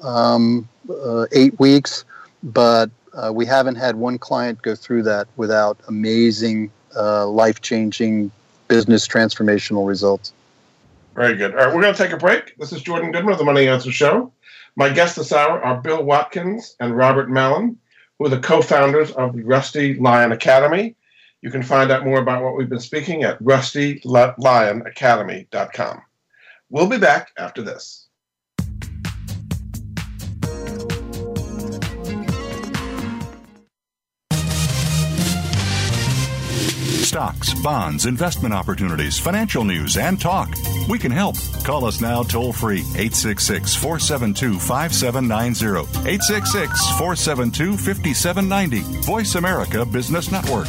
[0.00, 2.04] um, uh, eight weeks,
[2.42, 8.30] but uh, we haven't had one client go through that without amazing, uh, life changing,
[8.68, 10.32] business transformational results.
[11.14, 11.52] Very good.
[11.52, 12.56] All right, we're going to take a break.
[12.58, 14.32] This is Jordan Goodman of the Money Answer Show.
[14.76, 17.78] My guests this hour are Bill Watkins and Robert Mallon
[18.18, 20.94] who are the co-founders of the Rusty Lion Academy.
[21.40, 26.02] You can find out more about what we've been speaking at rustylionacademy.com.
[26.70, 28.08] We'll be back after this.
[37.08, 40.54] stocks, bonds, investment opportunities, financial news, and talk.
[40.88, 41.36] We can help.
[41.64, 46.08] Call us now toll free 866 472 5790.
[46.08, 48.80] 866 472 5790.
[49.04, 50.68] Voice America Business Network.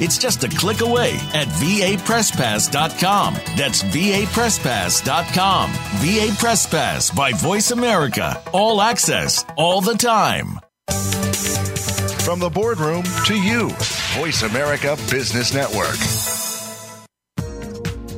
[0.00, 3.34] It's just a click away at vapresspass.com.
[3.56, 5.72] That's vapresspass.com.
[5.72, 8.42] VA Press Pass by Voice America.
[8.52, 10.58] All access, all the time.
[12.24, 13.70] From the boardroom to you,
[14.18, 15.96] Voice America Business Network.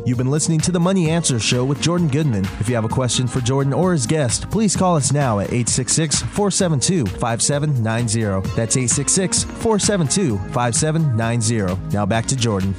[0.05, 2.45] You've been listening to the Money Answer Show with Jordan Goodman.
[2.59, 5.53] If you have a question for Jordan or his guest, please call us now at
[5.53, 8.21] 866 472 5790.
[8.57, 11.95] That's 866 472 5790.
[11.95, 12.75] Now back to Jordan.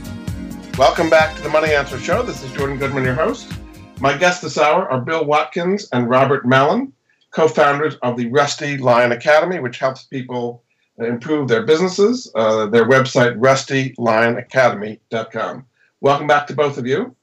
[0.77, 2.23] Welcome back to the Money Answer Show.
[2.23, 3.49] This is Jordan Goodman, your host.
[4.01, 6.91] My guests this hour are Bill Watkins and Robert Mallon,
[7.31, 10.61] co founders of the Rusty Lion Academy, which helps people
[10.97, 12.29] improve their businesses.
[12.35, 15.65] Uh, their website, rustylionacademy.com.
[16.03, 17.15] Welcome back to both of you.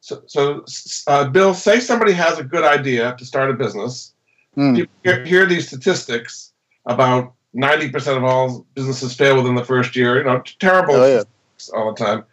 [0.00, 0.64] So, so
[1.06, 4.14] uh, Bill, say somebody has a good idea to start a business.
[4.56, 4.74] Mm.
[4.74, 6.54] People hear, hear these statistics
[6.86, 10.16] about 90% of all businesses fail within the first year.
[10.16, 11.22] You know, terrible oh, yeah.
[11.74, 12.24] all the time.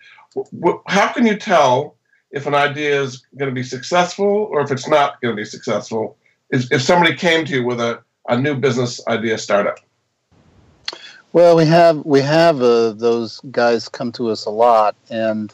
[0.87, 1.97] How can you tell
[2.31, 5.43] if an idea is going to be successful or if it's not going to be
[5.43, 6.15] successful?
[6.49, 9.79] If, if somebody came to you with a, a new business idea startup.
[11.33, 15.53] Well, we have we have uh, those guys come to us a lot, and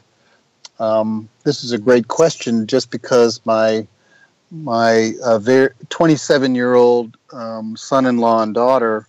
[0.80, 2.68] um, this is a great question.
[2.68, 3.88] Just because my
[4.52, 9.08] my uh, 27 year old um, son-in-law and daughter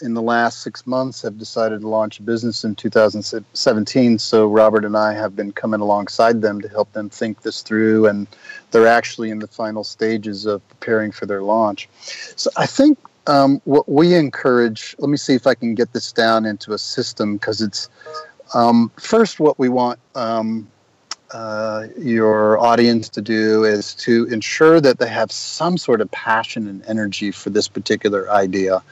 [0.00, 4.18] in the last six months have decided to launch a business in 2017.
[4.18, 8.06] So Robert and I have been coming alongside them to help them think this through,
[8.06, 8.26] and
[8.72, 11.88] they're actually in the final stages of preparing for their launch.
[12.36, 12.98] So I think
[13.28, 14.96] um, what we encourage.
[14.98, 17.88] Let me see if I can get this down into a system because it's
[18.54, 20.00] um, first what we want.
[20.16, 20.68] Um,
[21.32, 26.68] uh, your audience to do is to ensure that they have some sort of passion
[26.68, 28.82] and energy for this particular idea.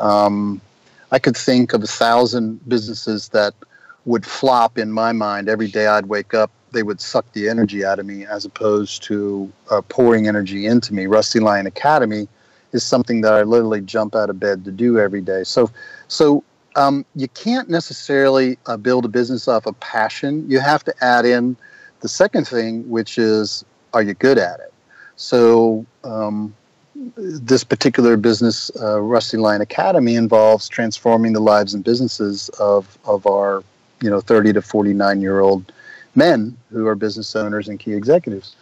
[0.00, 0.60] Um,
[1.12, 3.54] I could think of a thousand businesses that
[4.04, 6.50] would flop in my mind every day I'd wake up.
[6.72, 10.92] They would suck the energy out of me as opposed to uh, pouring energy into
[10.92, 11.06] me.
[11.06, 12.26] Rusty Lion Academy
[12.72, 15.44] is something that I literally jump out of bed to do every day.
[15.44, 15.70] So,
[16.08, 16.42] so
[16.74, 20.50] um, you can't necessarily uh, build a business off of passion.
[20.50, 21.56] You have to add in
[22.04, 23.64] the second thing, which is,
[23.94, 24.74] are you good at it?
[25.16, 26.54] So, um,
[27.16, 33.26] this particular business, uh, Rusty Lion Academy, involves transforming the lives and businesses of, of
[33.26, 33.64] our,
[34.02, 35.72] you know, 30 to 49 year old
[36.14, 38.54] men who are business owners and key executives.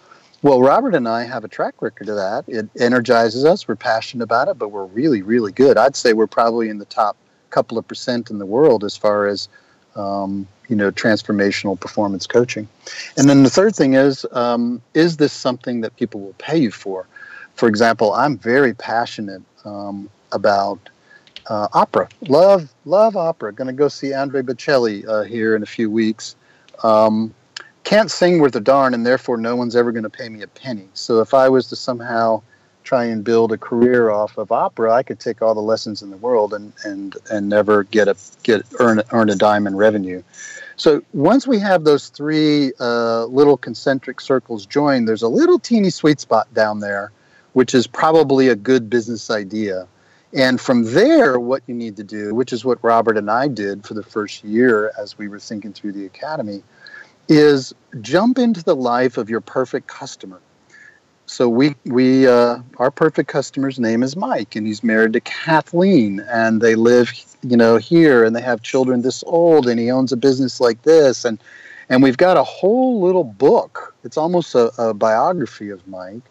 [0.42, 2.44] Well, Robert and I have a track record of that.
[2.46, 3.66] It energizes us.
[3.66, 5.76] We're passionate about it, but we're really, really good.
[5.76, 7.16] I'd say we're probably in the top
[7.50, 9.48] couple of percent in the world as far as
[9.96, 12.67] um, you know transformational performance coaching.
[13.17, 16.73] And then the third thing is, um, is this something that people will pay you
[16.73, 17.07] for?
[17.55, 20.79] for example, I'm very passionate um, about
[21.49, 22.09] uh, opera.
[22.29, 23.55] Love, love opera.
[23.55, 26.37] To go see Andrea Bocelli uh, here in a few weeks.
[26.83, 27.35] Um,
[27.85, 30.47] can't sing worth a darn, and therefore no one's ever going to pay me a
[30.47, 30.89] penny.
[30.95, 32.43] So if I was to somehow
[32.85, 36.11] try and build a career off of opera, I could take all the lessons in
[36.11, 40.23] the world and and and never get a get earn earn a dime in revenue.
[40.77, 45.91] So once we have those three uh, little concentric circles joined, there's a little teeny
[45.91, 47.13] sweet spot down there
[47.53, 49.87] which is probably a good business idea.
[50.35, 53.87] And from there, what you need to do, which is what Robert and I did
[53.87, 56.63] for the first year as we were thinking through the academy,
[57.29, 60.41] is jump into the life of your perfect customer.
[61.33, 66.21] So we we uh, our perfect customer's name is Mike, and he's married to Kathleen,
[66.31, 67.11] and they live
[67.42, 70.83] you know here, and they have children this old, and he owns a business like
[70.83, 71.38] this, and
[71.88, 73.95] and we've got a whole little book.
[74.05, 76.23] It's almost a, a biography of Mike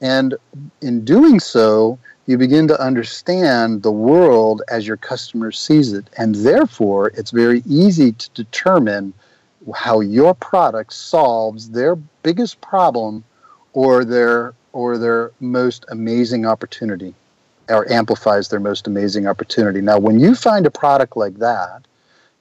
[0.00, 0.34] and
[0.82, 6.08] in doing so, you begin to understand the world as your customer sees it.
[6.18, 9.14] And therefore, it's very easy to determine
[9.74, 13.24] how your product solves their biggest problem
[13.74, 17.14] or their or their most amazing opportunity
[17.68, 19.80] or amplifies their most amazing opportunity.
[19.80, 21.86] Now, when you find a product like that,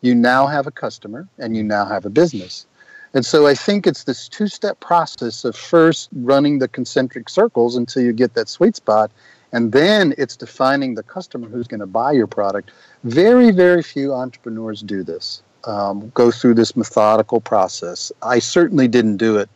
[0.01, 2.65] you now have a customer and you now have a business.
[3.13, 7.75] And so I think it's this two step process of first running the concentric circles
[7.75, 9.11] until you get that sweet spot.
[9.51, 12.71] And then it's defining the customer who's going to buy your product.
[13.03, 18.11] Very, very few entrepreneurs do this, um, go through this methodical process.
[18.23, 19.49] I certainly didn't do it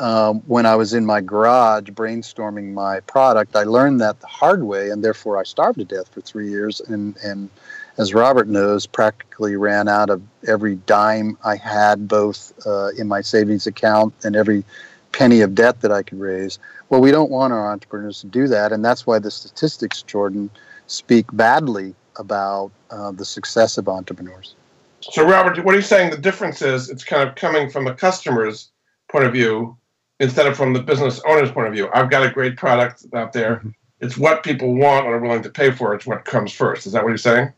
[0.00, 3.54] um, when I was in my garage brainstorming my product.
[3.54, 6.80] I learned that the hard way, and therefore I starved to death for three years
[6.80, 7.50] and, and
[7.98, 13.20] as Robert knows, practically ran out of every dime I had, both uh, in my
[13.20, 14.64] savings account and every
[15.12, 16.58] penny of debt that I could raise.
[16.88, 20.48] Well, we don't want our entrepreneurs to do that, and that's why the statistics, Jordan,
[20.86, 24.54] speak badly about uh, the success of entrepreneurs.
[25.00, 26.10] So, Robert, what are you saying?
[26.10, 28.70] The difference is it's kind of coming from the customer's
[29.10, 29.76] point of view
[30.20, 31.88] instead of from the business owner's point of view.
[31.92, 33.56] I've got a great product out there.
[33.56, 33.70] Mm-hmm.
[34.00, 35.94] It's what people want and are willing to pay for.
[35.94, 36.86] It's what comes first.
[36.86, 37.52] Is that what you're saying?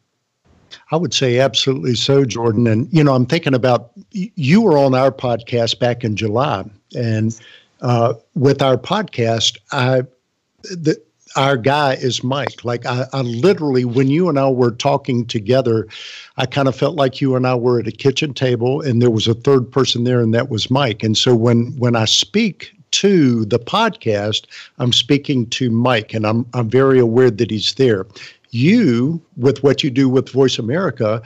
[0.91, 2.67] I would say absolutely so, Jordan.
[2.67, 6.65] And, you know, I'm thinking about you were on our podcast back in July.
[6.97, 7.39] And
[7.81, 10.03] uh, with our podcast, I,
[10.63, 11.01] the,
[11.37, 12.65] our guy is Mike.
[12.65, 15.87] Like I, I literally, when you and I were talking together,
[16.37, 19.11] I kind of felt like you and I were at a kitchen table, and there
[19.11, 21.03] was a third person there, and that was Mike.
[21.03, 24.47] And so when when I speak to the podcast,
[24.79, 28.07] I'm speaking to Mike, and I'm I'm very aware that he's there.
[28.51, 31.23] You, with what you do with Voice America,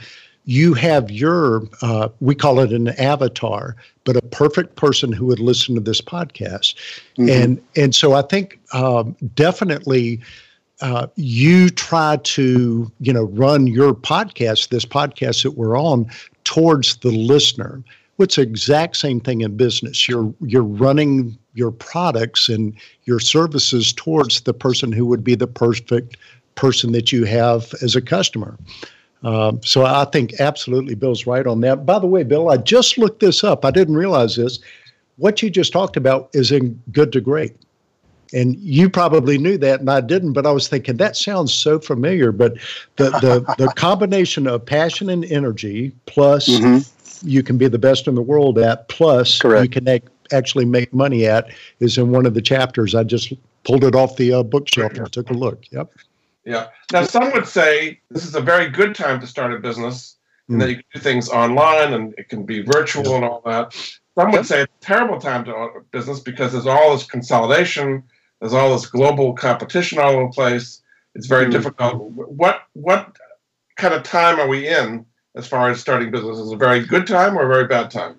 [0.47, 3.75] you have your uh, we call it an avatar
[4.05, 6.73] but a perfect person who would listen to this podcast.
[7.17, 7.29] Mm-hmm.
[7.29, 10.19] and and so i think um, definitely
[10.81, 16.09] uh, you try to you know run your podcast this podcast that we're on
[16.43, 17.83] towards the listener.
[18.19, 20.07] It's the exact same thing in business.
[20.07, 22.73] You're you're running your products and
[23.05, 26.17] your services towards the person who would be the perfect
[26.55, 28.57] person that you have as a customer
[29.23, 31.85] um, so I think absolutely Bill's right on that.
[31.85, 33.65] By the way, Bill, I just looked this up.
[33.65, 34.59] I didn't realize this.
[35.17, 37.55] What you just talked about is in good to great.
[38.33, 40.33] And you probably knew that, and I didn't.
[40.33, 42.31] But I was thinking that sounds so familiar.
[42.31, 42.55] But
[42.97, 47.27] the the, the combination of passion and energy, plus mm-hmm.
[47.27, 49.63] you can be the best in the world at, plus Correct.
[49.63, 50.01] you can
[50.33, 51.47] actually make money at,
[51.79, 52.95] is in one of the chapters.
[52.95, 53.31] I just
[53.63, 55.63] pulled it off the uh, bookshelf and took a look.
[55.71, 55.89] Yep.
[56.47, 56.67] Yeah.
[56.93, 60.15] Now, some would say this is a very good time to start a business,
[60.49, 60.53] mm.
[60.53, 63.75] and that you can do things online and it can be virtual and all that.
[64.17, 67.05] Some would say it's a terrible time to own a business because there's all this
[67.05, 68.01] consolidation,
[68.39, 70.81] there's all this global competition all over the place.
[71.15, 71.51] It's very mm.
[71.51, 72.11] difficult.
[72.13, 73.17] What what
[73.75, 76.37] kind of time are we in as far as starting business?
[76.37, 78.15] Is it a very good time or a very bad time?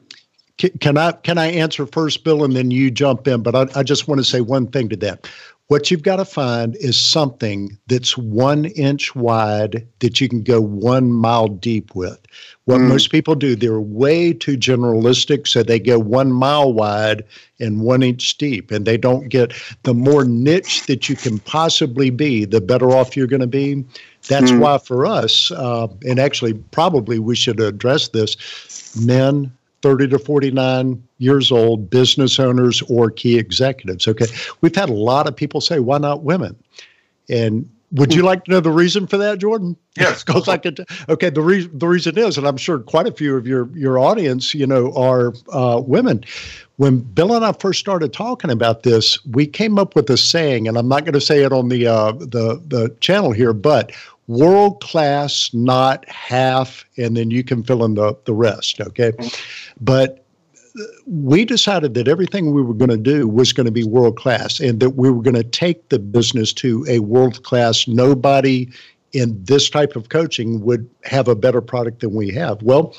[0.58, 3.42] Can I can I answer first, Bill, and then you jump in?
[3.42, 5.26] But I, I just want to say one thing to that.
[5.68, 10.62] What you've got to find is something that's one inch wide that you can go
[10.62, 12.18] one mile deep with.
[12.64, 12.88] What mm.
[12.88, 17.22] most people do, they're way too generalistic, so they go one mile wide
[17.60, 19.52] and one inch deep, and they don't get
[19.82, 23.84] the more niche that you can possibly be, the better off you're going to be.
[24.26, 24.60] That's mm.
[24.60, 29.52] why for us, uh, and actually, probably we should address this men
[29.82, 34.08] 30 to 49 years old business owners or key executives.
[34.08, 34.26] Okay.
[34.60, 36.56] We've had a lot of people say, why not women?
[37.28, 39.76] And would you like to know the reason for that, Jordan?
[39.96, 40.86] Yes, because I could.
[41.08, 43.98] Okay, the reason the reason is, and I'm sure quite a few of your your
[43.98, 46.24] audience, you know, are uh, women.
[46.76, 50.68] When Bill and I first started talking about this, we came up with a saying,
[50.68, 53.92] and I'm not going to say it on the uh, the the channel here, but
[54.28, 58.80] world class, not half, and then you can fill in the, the rest.
[58.80, 59.12] Okay.
[59.80, 60.24] But
[61.06, 64.60] we decided that everything we were going to do was going to be world class
[64.60, 67.88] and that we were going to take the business to a world class.
[67.88, 68.70] Nobody
[69.12, 72.62] in this type of coaching would have a better product than we have.
[72.62, 72.94] Well,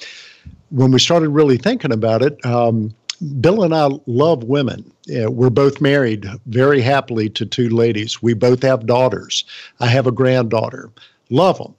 [0.69, 2.93] when we started really thinking about it, um,
[3.39, 4.91] Bill and I love women.
[5.05, 8.21] Yeah, we're both married very happily to two ladies.
[8.21, 9.43] We both have daughters.
[9.79, 10.89] I have a granddaughter
[11.29, 11.75] love them.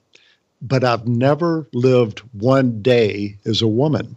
[0.61, 4.15] But I've never lived one day as a woman.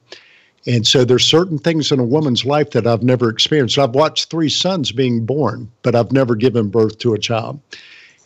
[0.66, 3.78] And so there's certain things in a woman's life that I've never experienced.
[3.78, 7.60] I've watched three sons being born, but I've never given birth to a child.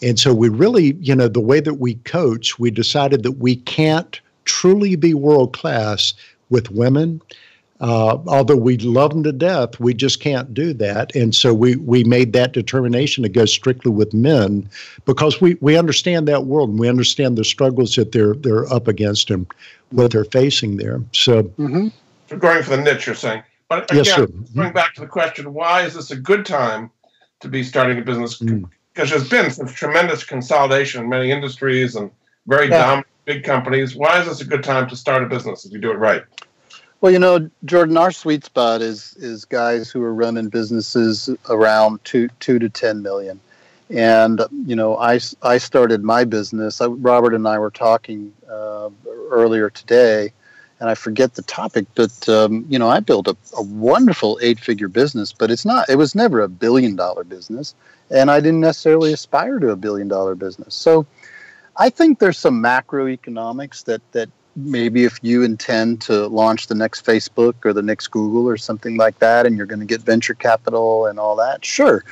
[0.02, 3.56] And so we really, you know, the way that we coach, we decided that we
[3.56, 6.14] can't truly be world class
[6.50, 7.20] with women
[7.80, 11.14] uh, although we love them to death, we just can't do that.
[11.14, 14.68] And so we, we made that determination to go strictly with men
[15.04, 18.88] because we, we understand that world and we understand the struggles that they're they're up
[18.88, 19.46] against and
[19.90, 21.00] what they're facing there.
[21.12, 21.88] So, mm-hmm.
[22.28, 23.42] so going for the niche, you're saying.
[23.68, 24.26] But again, yes, sir.
[24.54, 26.90] going back to the question, why is this a good time
[27.40, 28.38] to be starting a business?
[28.38, 28.68] Mm.
[28.92, 32.10] Because there's been such tremendous consolidation in many industries and
[32.46, 32.78] very yeah.
[32.78, 33.94] dominant big companies.
[33.94, 36.24] Why is this a good time to start a business if you do it right?
[37.00, 42.04] Well, you know, Jordan, our sweet spot is is guys who are running businesses around
[42.04, 43.40] two two to ten million.
[43.90, 46.80] And you know, I, I started my business.
[46.80, 48.90] I, Robert and I were talking uh,
[49.30, 50.32] earlier today,
[50.80, 54.88] and I forget the topic, but um, you know, I built a, a wonderful eight-figure
[54.88, 55.88] business, but it's not.
[55.88, 57.74] It was never a billion-dollar business,
[58.10, 60.74] and I didn't necessarily aspire to a billion-dollar business.
[60.74, 61.06] So,
[61.76, 64.28] I think there's some macroeconomics that that
[64.58, 68.96] maybe if you intend to launch the next Facebook or the next Google or something
[68.96, 72.04] like that, and you're going to get venture capital and all that, sure,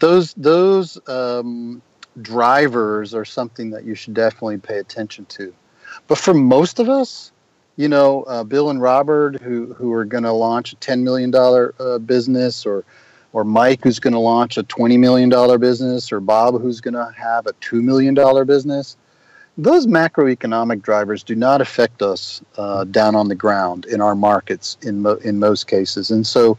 [0.00, 1.80] those those um,
[2.20, 5.54] drivers are something that you should definitely pay attention to.
[6.08, 7.32] But for most of us,
[7.76, 11.30] you know, uh, Bill and Robert, who who are going to launch a ten million
[11.30, 12.84] dollar uh, business, or
[13.32, 16.94] or Mike, who's going to launch a twenty million dollar business, or Bob, who's going
[16.94, 18.96] to have a two million dollar business
[19.56, 24.76] those macroeconomic drivers do not affect us uh, down on the ground in our markets
[24.82, 26.10] in mo- in most cases.
[26.10, 26.58] And so,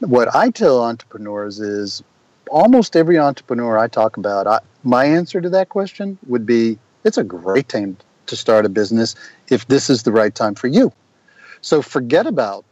[0.00, 2.02] what I tell entrepreneurs is,
[2.50, 7.18] almost every entrepreneur I talk about, I, my answer to that question would be it's
[7.18, 9.14] a great time to start a business
[9.48, 10.92] if this is the right time for you.
[11.60, 12.64] So forget about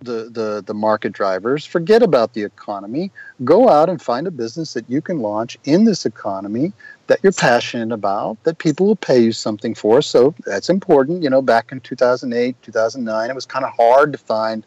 [0.00, 3.10] the, the, the market drivers, forget about the economy.
[3.44, 6.72] Go out and find a business that you can launch in this economy
[7.06, 10.02] that you're passionate about, that people will pay you something for.
[10.02, 11.22] So that's important.
[11.22, 14.64] You know, back in 2008, 2009, it was kind of hard to find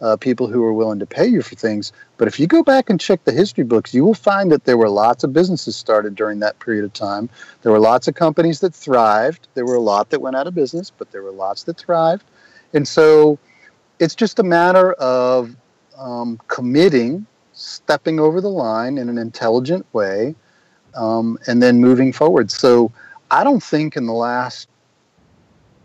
[0.00, 1.92] uh, people who were willing to pay you for things.
[2.18, 4.76] But if you go back and check the history books, you will find that there
[4.76, 7.30] were lots of businesses started during that period of time.
[7.62, 9.48] There were lots of companies that thrived.
[9.54, 12.24] There were a lot that went out of business, but there were lots that thrived.
[12.74, 13.38] And so
[13.98, 15.54] it's just a matter of
[15.98, 20.34] um, committing, stepping over the line in an intelligent way,
[20.94, 22.50] um, and then moving forward.
[22.50, 22.92] So
[23.30, 24.68] I don't think in the last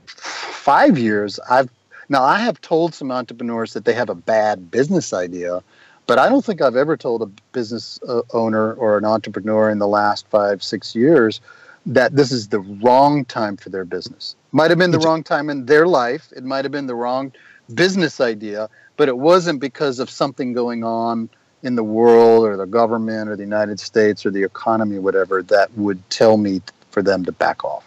[0.05, 1.69] five years I've
[2.09, 5.63] now I have told some entrepreneurs that they have a bad business idea,
[6.07, 9.79] but I don't think I've ever told a business uh, owner or an entrepreneur in
[9.79, 11.39] the last five six years
[11.85, 14.35] that this is the wrong time for their business.
[14.51, 16.31] Might have been the wrong time in their life.
[16.35, 17.31] It might have been the wrong
[17.75, 21.29] business idea, but it wasn't because of something going on
[21.63, 25.71] in the world or the government or the United States or the economy, whatever, that
[25.77, 27.85] would tell me for them to back off.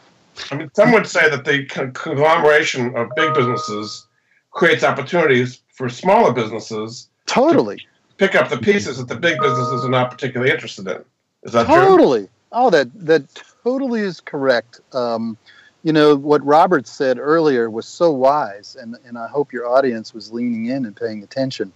[0.51, 4.07] I mean, some would say that the conglomeration of big businesses
[4.51, 7.09] creates opportunities for smaller businesses.
[7.27, 7.79] Totally.
[7.79, 7.85] To
[8.17, 11.05] pick up the pieces that the big businesses are not particularly interested in.
[11.43, 12.21] Is that totally?
[12.21, 12.29] True?
[12.53, 13.23] Oh, that that
[13.65, 14.81] totally is correct.
[14.93, 15.37] Um,
[15.85, 20.15] you know what Robert said earlier was so wise, and and I hope your audience
[20.15, 21.73] was leaning in and paying attention.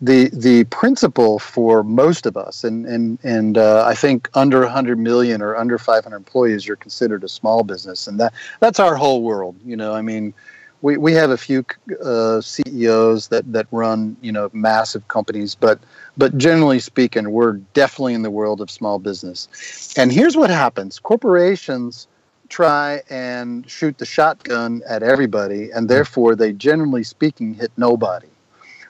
[0.00, 4.98] The the principle for most of us, and and and uh, I think under 100
[4.98, 9.22] million or under 500 employees, you're considered a small business, and that that's our whole
[9.22, 9.56] world.
[9.62, 10.32] You know, I mean,
[10.80, 11.66] we, we have a few
[12.02, 15.80] uh, CEOs that, that run you know massive companies, but
[16.16, 19.92] but generally speaking, we're definitely in the world of small business.
[19.98, 22.08] And here's what happens: corporations
[22.52, 28.28] try and shoot the shotgun at everybody, and therefore they generally speaking hit nobody.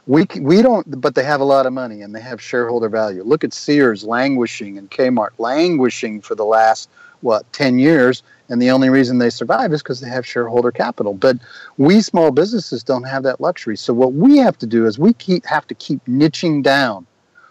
[0.08, 3.22] We, we don't, but they have a lot of money and they have shareholder value.
[3.22, 6.90] Look at Sears languishing and Kmart languishing for the last,
[7.20, 8.24] what, 10 years.
[8.48, 11.14] And the only reason they survive is because they have shareholder capital.
[11.14, 11.36] But
[11.78, 13.76] we small businesses don't have that luxury.
[13.76, 17.06] So what we have to do is we keep, have to keep niching down.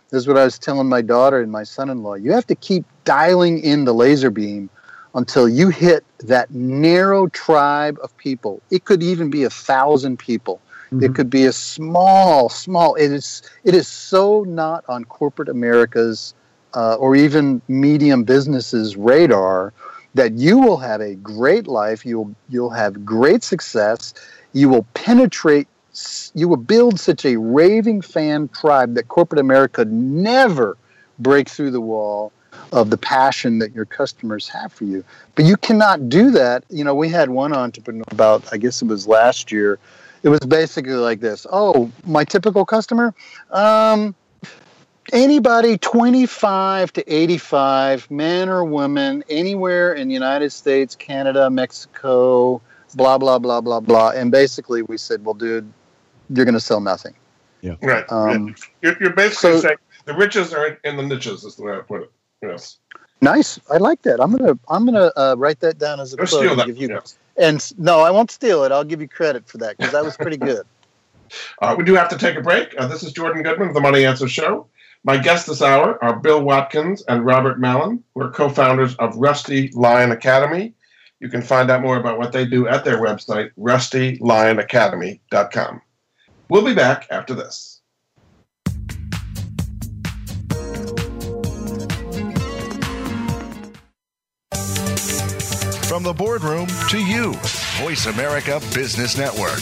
[0.10, 2.16] This is what I was telling my daughter and my son in law.
[2.16, 4.70] You have to keep dialing in the laser beam
[5.14, 8.62] until you hit that narrow tribe of people.
[8.72, 10.62] It could even be a thousand people.
[10.92, 11.04] Mm-hmm.
[11.04, 12.96] It could be a small, small.
[12.96, 13.42] It is.
[13.64, 16.34] It is so not on corporate America's
[16.74, 19.74] uh, or even medium businesses' radar
[20.14, 22.06] that you will have a great life.
[22.06, 24.14] You'll you'll have great success.
[24.54, 25.68] You will penetrate.
[26.34, 30.78] You will build such a raving fan tribe that corporate America never
[31.20, 32.32] break through the wall
[32.72, 35.04] of the passion that your customers have for you.
[35.36, 36.64] But you cannot do that.
[36.70, 39.80] You know, we had one entrepreneur about, I guess it was last year.
[40.24, 41.48] It was basically like this.
[41.52, 43.14] Oh, my typical customer,
[43.50, 44.14] um,
[45.12, 52.62] anybody 25 to 85, man or woman, anywhere in the United States, Canada, Mexico,
[52.96, 54.12] blah blah blah blah blah.
[54.12, 55.72] And basically, we said, well, dude,
[56.30, 57.16] you're going to sell nothing.
[57.62, 57.76] Yeah.
[57.82, 58.06] Right.
[58.10, 61.74] Um, you're, you're, basically so, saying the riches are in the niches, is the way
[61.74, 62.12] I put it.
[62.42, 62.78] Yes.
[63.22, 63.60] Nice.
[63.72, 64.20] I like that.
[64.20, 66.66] I'm gonna I'm gonna uh, write that down as a quote that.
[66.66, 66.90] give you.
[66.90, 67.18] Yes.
[67.38, 68.72] And no, I won't steal it.
[68.72, 70.66] I'll give you credit for that because that was pretty good.
[71.62, 72.74] uh, we do have to take a break.
[72.78, 74.68] Uh, this is Jordan Goodman of the Money Answer Show.
[75.04, 79.70] My guests this hour are Bill Watkins and Robert Mallon, who are co-founders of Rusty
[79.70, 80.74] Lion Academy.
[81.20, 85.82] You can find out more about what they do at their website, rustylionacademy.com.
[86.50, 87.71] We'll be back after this.
[96.02, 97.34] From the boardroom to you,
[97.80, 99.62] Voice America Business Network.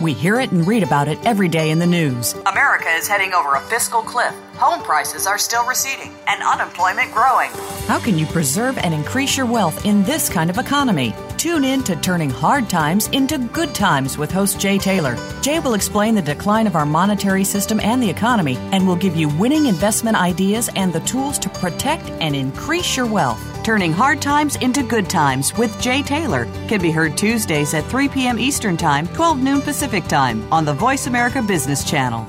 [0.00, 2.32] We hear it and read about it every day in the news.
[2.46, 4.34] America is heading over a fiscal cliff.
[4.54, 7.50] Home prices are still receding and unemployment growing.
[7.86, 11.12] How can you preserve and increase your wealth in this kind of economy?
[11.38, 15.16] Tune in to Turning Hard Times into Good Times with host Jay Taylor.
[15.40, 19.14] Jay will explain the decline of our monetary system and the economy and will give
[19.14, 23.40] you winning investment ideas and the tools to protect and increase your wealth.
[23.62, 28.08] Turning Hard Times into Good Times with Jay Taylor can be heard Tuesdays at 3
[28.08, 28.36] p.m.
[28.36, 32.26] Eastern Time, 12 noon Pacific Time on the Voice America Business Channel.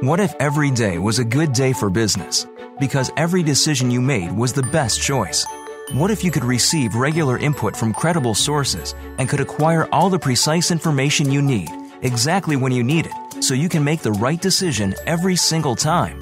[0.00, 2.48] What if every day was a good day for business?
[2.80, 5.46] Because every decision you made was the best choice.
[5.92, 10.18] What if you could receive regular input from credible sources and could acquire all the
[10.18, 11.70] precise information you need
[12.02, 13.12] exactly when you need it?
[13.40, 16.20] so you can make the right decision every single time.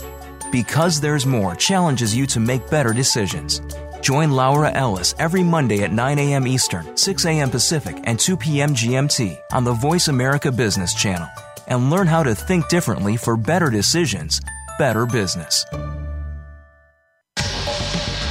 [0.53, 3.61] Because There's More challenges you to make better decisions.
[4.01, 6.47] Join Laura Ellis every Monday at 9 a.m.
[6.47, 7.51] Eastern, 6 a.m.
[7.51, 8.71] Pacific, and 2 p.m.
[8.71, 11.29] GMT on the Voice America Business Channel
[11.67, 14.41] and learn how to think differently for better decisions,
[14.79, 15.67] better business.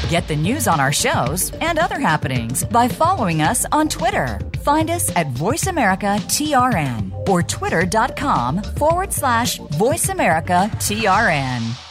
[0.10, 4.40] Get the news on our shows and other happenings by following us on Twitter.
[4.62, 11.82] Find us at VoiceAmericaTRN or twitter.com forward slash VoiceAmericaTRN.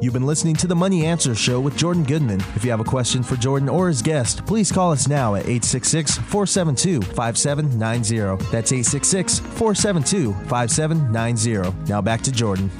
[0.00, 2.40] You've been listening to the Money Answer Show with Jordan Goodman.
[2.54, 5.46] If you have a question for Jordan or his guest, please call us now at
[5.46, 8.44] 866 472 5790.
[8.52, 11.90] That's 866 472 5790.
[11.90, 12.70] Now back to Jordan.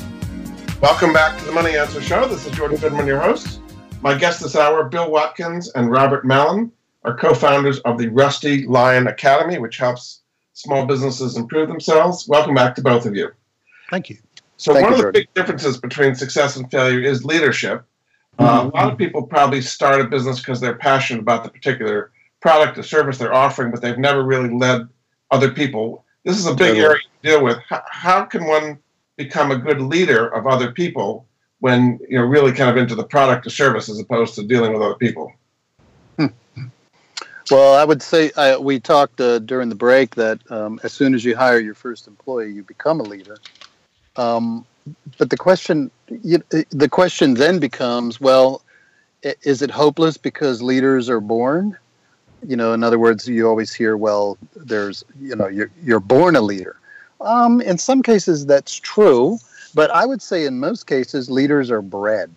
[0.82, 2.28] Welcome back to the Money Answer Show.
[2.28, 3.60] This is Jordan Goodman, your host.
[4.02, 6.70] My guests this hour, Bill Watkins and Robert Mallon,
[7.02, 10.20] are co founders of the Rusty Lion Academy, which helps
[10.52, 12.28] small businesses improve themselves.
[12.28, 13.30] Welcome back to both of you.
[13.90, 14.18] Thank you.
[14.58, 15.22] So, Thank one you, of the Jordan.
[15.22, 17.82] big differences between success and failure is leadership.
[18.38, 22.12] Uh, a lot of people probably start a business because they're passionate about the particular
[22.42, 24.86] product or service they're offering, but they've never really led
[25.30, 26.04] other people.
[26.24, 26.80] This is a big Totally.
[26.80, 27.58] area to deal with.
[27.66, 28.78] How, how can one
[29.16, 31.26] become a good leader of other people
[31.60, 34.82] when you're really kind of into the product or service as opposed to dealing with
[34.82, 35.32] other people?
[37.50, 41.14] Well, I would say uh, we talked uh, during the break that um, as soon
[41.14, 43.38] as you hire your first employee, you become a leader.
[44.16, 44.66] Um,
[45.16, 48.62] but the question, you, the question then becomes, well,
[49.22, 51.76] is it hopeless because leaders are born?
[52.46, 56.36] You know, in other words, you always hear, well, there's, you know, you're you're born
[56.36, 56.76] a leader.
[57.20, 59.38] Um, in some cases, that's true,
[59.74, 62.34] but I would say in most cases, leaders are bred,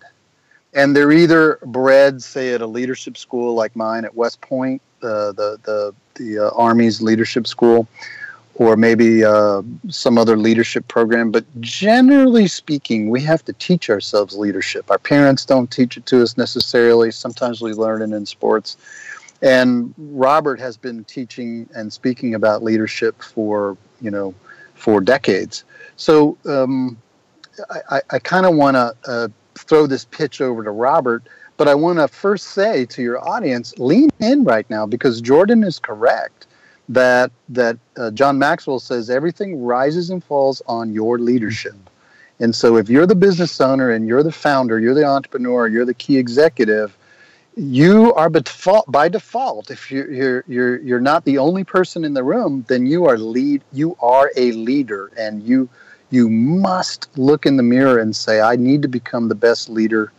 [0.74, 5.32] and they're either bred, say, at a leadership school like mine at West Point, uh,
[5.34, 7.88] the the the uh, Army's leadership school,
[8.56, 11.32] or maybe uh, some other leadership program.
[11.32, 14.92] But generally speaking, we have to teach ourselves leadership.
[14.92, 17.12] Our parents don't teach it to us necessarily.
[17.12, 18.78] Sometimes we learn it in sports.
[19.42, 24.34] And Robert has been teaching and speaking about leadership for you know
[24.80, 25.66] for decades.
[25.98, 26.98] So um,
[27.92, 31.28] I, I, kind of want to uh, throw this pitch over to Robert,
[31.58, 35.64] but I want to first say to your audience, lean in right now because Jordan
[35.64, 36.48] is correct
[36.88, 41.76] that that uh, John Maxwell says everything rises and falls on your leadership.
[42.40, 45.86] And so if you're the business owner and you're the founder, you're the entrepreneur, you're
[45.86, 46.98] the key executive,
[47.60, 52.06] you are by default, by default if you're, you're you're you're not the only person
[52.06, 55.68] in the room then you are lead you are a leader and you
[56.10, 60.12] you must look in the mirror and say i need to become the best leader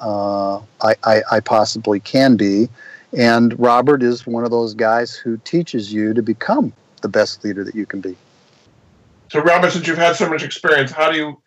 [0.00, 2.68] uh, I, I, I possibly can be.
[3.16, 6.72] And robert is one of those guys who teaches you to become
[7.02, 8.16] the best leader that you can be.
[9.30, 11.42] So, Robert, since you've had so much experience, how do you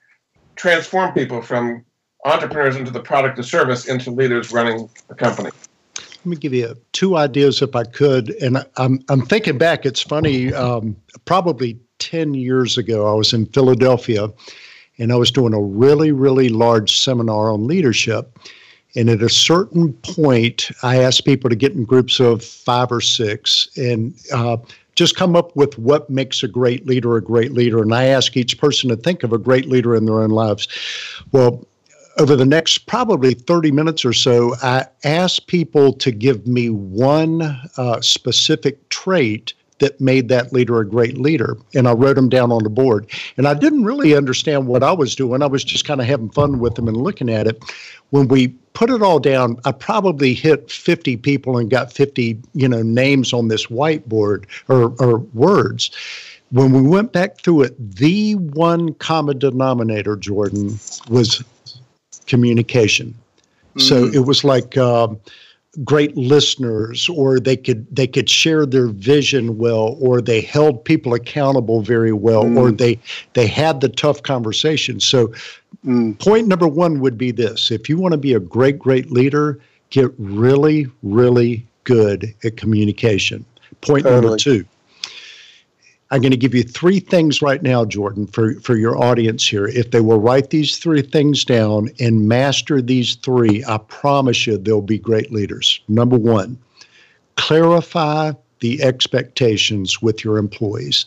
[0.55, 1.85] transform people from
[2.25, 5.49] entrepreneurs into the product or service into leaders running a company?
[5.95, 8.31] Let me give you two ideas if I could.
[8.41, 10.95] And I'm, I'm thinking back, it's funny, um,
[11.25, 14.29] probably 10 years ago, I was in Philadelphia
[14.97, 18.37] and I was doing a really, really large seminar on leadership.
[18.95, 23.01] And at a certain point, I asked people to get in groups of five or
[23.01, 24.57] six and uh,
[24.95, 27.81] just come up with what makes a great leader a great leader.
[27.81, 30.67] And I ask each person to think of a great leader in their own lives.
[31.31, 31.65] Well,
[32.19, 37.41] over the next probably 30 minutes or so, I asked people to give me one
[37.77, 41.57] uh, specific trait that made that leader a great leader.
[41.73, 43.09] And I wrote them down on the board.
[43.37, 45.41] And I didn't really understand what I was doing.
[45.41, 47.63] I was just kind of having fun with them and looking at it.
[48.09, 52.67] When we put it all down, I probably hit 50 people and got 50, you
[52.67, 55.91] know, names on this whiteboard or, or words.
[56.51, 61.43] When we went back through it, the one common denominator, Jordan, was
[62.29, 63.13] communication.
[63.77, 64.15] So mm-hmm.
[64.15, 65.19] it was like um,
[65.83, 71.13] great listeners, or they could they could share their vision well, or they held people
[71.13, 72.77] accountable very well, or mm.
[72.77, 72.99] they
[73.33, 75.05] they had the tough conversations.
[75.05, 75.33] So
[75.85, 76.17] mm.
[76.19, 79.59] point number one would be this: if you want to be a great great leader,
[79.89, 83.45] get really really good at communication.
[83.81, 84.65] Point number two.
[86.11, 89.67] I'm going to give you three things right now, Jordan, for, for your audience here.
[89.67, 94.57] If they will write these three things down and master these three, I promise you
[94.57, 95.79] they'll be great leaders.
[95.87, 96.57] Number one,
[97.35, 101.05] clarify the expectations with your employees.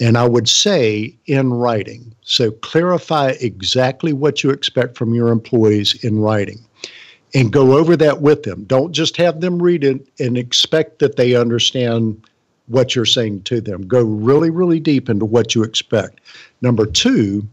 [0.00, 2.12] And I would say in writing.
[2.22, 6.58] So clarify exactly what you expect from your employees in writing
[7.34, 8.64] and go over that with them.
[8.64, 12.24] Don't just have them read it and expect that they understand
[12.70, 13.86] what you're saying to them.
[13.86, 16.20] Go really, really deep into what you expect.
[16.62, 17.46] Number two,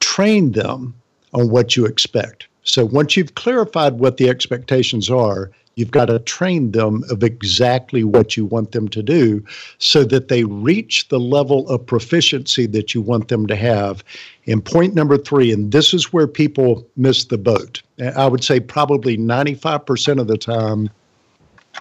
[0.00, 0.94] train them
[1.32, 2.48] on what you expect.
[2.64, 8.04] So once you've clarified what the expectations are, you've got to train them of exactly
[8.04, 9.44] what you want them to do
[9.78, 14.02] so that they reach the level of proficiency that you want them to have.
[14.46, 17.82] And point number three, and this is where people miss the boat.
[18.16, 20.90] I would say probably 95% of the time,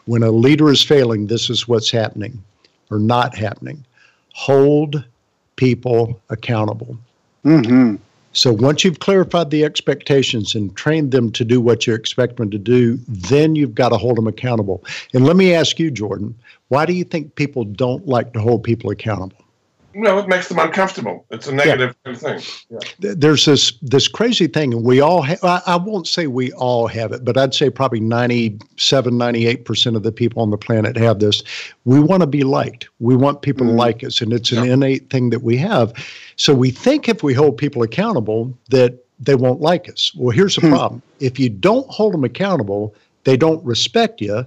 [0.06, 2.44] when a leader is failing, this is what's happening
[2.90, 3.84] or not happening.
[4.34, 5.04] Hold
[5.56, 6.98] people accountable.
[7.46, 7.96] Mm-hmm.
[8.36, 12.50] So once you've clarified the expectations and trained them to do what you expect them
[12.50, 14.84] to do, then you've got to hold them accountable.
[15.14, 16.34] And let me ask you, Jordan,
[16.70, 19.38] why do you think people don't like to hold people accountable?
[19.96, 21.26] No, it makes them uncomfortable.
[21.30, 22.14] It's a negative yeah.
[22.14, 22.42] thing.
[22.70, 23.14] Yeah.
[23.16, 26.88] There's this this crazy thing, and we all have, I, I won't say we all
[26.88, 31.20] have it, but I'd say probably 97, 98% of the people on the planet have
[31.20, 31.44] this.
[31.86, 32.90] We want to be liked.
[33.00, 33.70] We want people mm.
[33.70, 34.74] to like us, and it's an yeah.
[34.74, 35.94] innate thing that we have.
[36.36, 40.12] So we think if we hold people accountable that they won't like us.
[40.16, 40.72] Well, here's the hmm.
[40.72, 41.02] problem.
[41.20, 44.46] If you don't hold them accountable, they don't respect you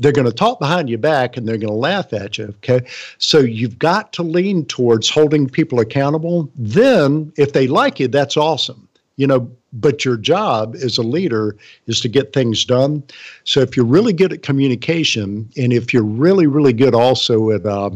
[0.00, 2.46] they're going to talk behind your back and they're going to laugh at you.
[2.64, 2.84] Okay.
[3.18, 6.50] So you've got to lean towards holding people accountable.
[6.56, 8.88] Then, if they like you, that's awesome.
[9.16, 13.02] You know, but your job as a leader is to get things done.
[13.44, 17.66] So if you're really good at communication and if you're really, really good also at,
[17.66, 17.90] uh,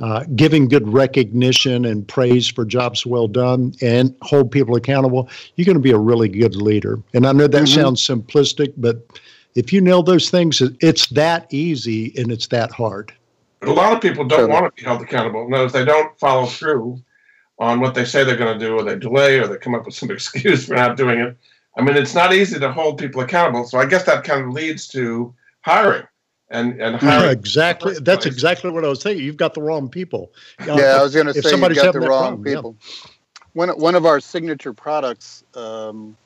[0.00, 5.66] uh, giving good recognition and praise for jobs well done and hold people accountable, you're
[5.66, 6.98] going to be a really good leader.
[7.12, 7.80] And I know that mm-hmm.
[7.80, 9.06] sounds simplistic, but
[9.54, 13.12] if you nail those things, it's that easy and it's that hard.
[13.60, 15.48] But a lot of people don't want to be held accountable.
[15.48, 17.02] No, if they don't follow through
[17.58, 19.84] on what they say they're going to do, or they delay, or they come up
[19.84, 21.36] with some excuse for not doing it.
[21.76, 23.64] I mean, it's not easy to hold people accountable.
[23.64, 26.06] So I guess that kind of leads to hiring.
[26.50, 27.94] And, and hiring yeah, exactly.
[28.00, 29.18] That's exactly what I was saying.
[29.18, 30.32] You've got the wrong people.
[30.58, 32.76] Uh, yeah, I was going to say you've got the wrong problem, people.
[32.80, 33.10] Yeah.
[33.52, 36.16] One, one of our signature products um,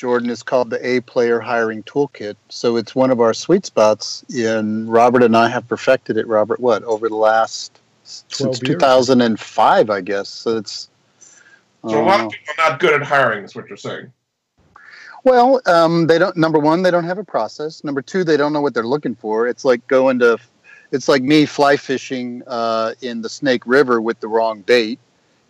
[0.00, 2.34] Jordan, is called the A Player Hiring Toolkit.
[2.48, 4.24] So it's one of our sweet spots.
[4.34, 6.26] And Robert and I have perfected it.
[6.26, 10.30] Robert, what over the last since 2005, I guess.
[10.30, 10.88] So it's
[11.86, 13.44] so a lot of people are not good at hiring.
[13.44, 14.10] Is what you're saying.
[15.22, 16.34] Well, um, they don't.
[16.34, 17.84] Number one, they don't have a process.
[17.84, 19.48] Number two, they don't know what they're looking for.
[19.48, 20.38] It's like going to,
[20.92, 24.98] it's like me fly fishing uh, in the Snake River with the wrong bait.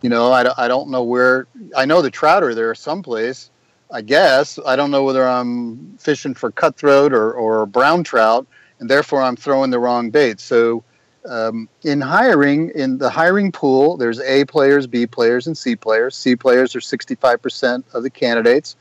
[0.01, 1.47] You know, I, I don't know where.
[1.73, 3.49] I know the trout are there someplace,
[3.91, 4.59] I guess.
[4.65, 8.47] I don't know whether I'm fishing for cutthroat or, or brown trout,
[8.79, 10.39] and therefore I'm throwing the wrong bait.
[10.39, 10.83] So,
[11.25, 16.15] um, in hiring, in the hiring pool, there's A players, B players, and C players.
[16.15, 18.75] C players are 65% of the candidates,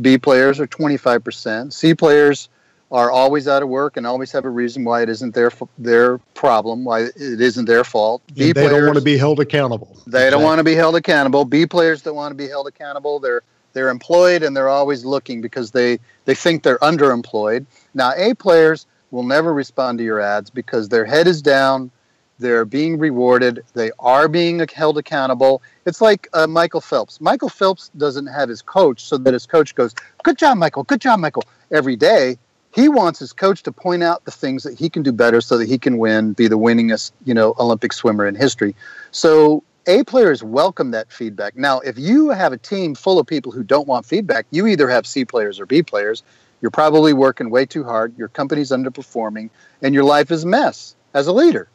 [0.00, 1.72] B players are 25%.
[1.72, 2.48] C players
[2.92, 6.18] are always out of work and always have a reason why it isn't their their
[6.34, 8.22] problem, why it isn't their fault.
[8.28, 9.94] B they players, don't want to be held accountable.
[10.06, 10.30] They exactly.
[10.30, 11.44] don't want to be held accountable.
[11.44, 13.18] B players don't want to be held accountable.
[13.18, 13.42] They're
[13.76, 17.66] they're employed and they're always looking because they, they think they're underemployed.
[17.92, 21.90] Now, A players will never respond to your ads because their head is down,
[22.38, 25.60] they're being rewarded, they are being held accountable.
[25.84, 27.20] It's like uh, Michael Phelps.
[27.20, 31.02] Michael Phelps doesn't have his coach so that his coach goes, Good job, Michael, good
[31.02, 32.38] job, Michael, every day.
[32.74, 35.58] He wants his coach to point out the things that he can do better so
[35.58, 38.74] that he can win, be the winningest, you know, Olympic swimmer in history.
[39.10, 41.56] So a players welcome that feedback.
[41.56, 44.88] Now, if you have a team full of people who don't want feedback, you either
[44.88, 46.24] have C players or B players.
[46.60, 49.50] You're probably working way too hard, your company's underperforming,
[49.82, 51.68] and your life is a mess as a leader.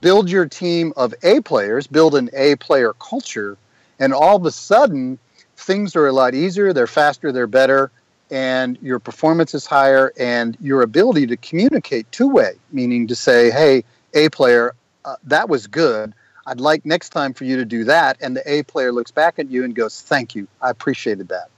[0.00, 3.56] Build your team of A players, build an A player culture,
[4.00, 5.18] and all of a sudden,
[5.56, 7.92] things are a lot easier, they're faster, they're better,
[8.30, 13.50] and your performance is higher, and your ability to communicate two way, meaning to say,
[13.50, 13.84] hey,
[14.14, 14.74] A player,
[15.04, 16.12] uh, that was good
[16.46, 18.16] I'd like next time for you to do that.
[18.20, 20.46] And the A player looks back at you and goes, Thank you.
[20.62, 21.50] I appreciated that.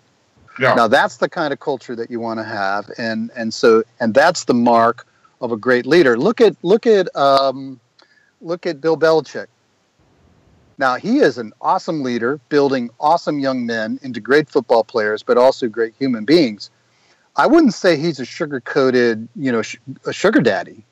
[0.58, 0.74] Yeah.
[0.74, 2.90] Now that's the kind of culture that you want to have.
[2.98, 5.06] And and so and that's the mark
[5.40, 6.18] of a great leader.
[6.18, 7.78] Look at look at um,
[8.40, 9.46] look at Bill Belichick.
[10.78, 15.36] Now he is an awesome leader, building awesome young men into great football players, but
[15.36, 16.70] also great human beings.
[17.36, 19.76] I wouldn't say he's a sugar coated, you know, sh-
[20.06, 20.84] a sugar daddy.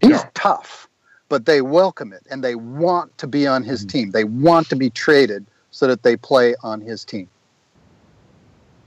[0.00, 0.28] He's yeah.
[0.34, 0.88] tough
[1.34, 3.88] but they welcome it and they want to be on his mm-hmm.
[3.88, 4.10] team.
[4.12, 7.28] They want to be traded so that they play on his team.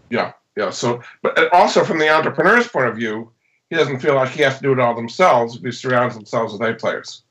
[0.09, 0.69] Yeah, yeah.
[0.69, 3.29] So, but also from the entrepreneur's point of view,
[3.69, 6.53] he doesn't feel like he has to do it all themselves if he surrounds himself
[6.53, 7.23] with A players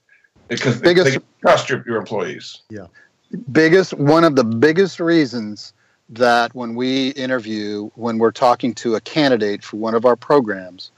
[0.48, 2.60] because biggest, they trust your, your employees.
[2.68, 2.88] Yeah.
[3.52, 5.72] Biggest, one of the biggest reasons
[6.10, 10.90] that when we interview, when we're talking to a candidate for one of our programs,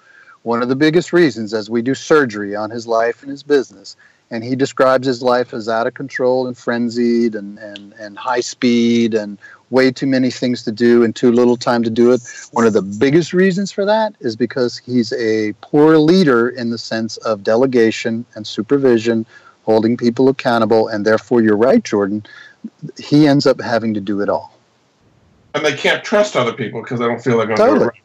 [0.48, 3.96] one of the biggest reasons as we do surgery on his life and his business
[4.30, 8.40] and he describes his life as out of control and frenzied and, and, and high
[8.40, 9.36] speed and
[9.68, 12.22] way too many things to do and too little time to do it.
[12.52, 16.78] One of the biggest reasons for that is because he's a poor leader in the
[16.78, 19.26] sense of delegation and supervision,
[19.64, 22.24] holding people accountable, and therefore, you're right, Jordan,
[22.98, 24.58] he ends up having to do it all.
[25.54, 27.78] And they can't trust other people because they don't feel they're going totally.
[27.78, 28.02] do it right.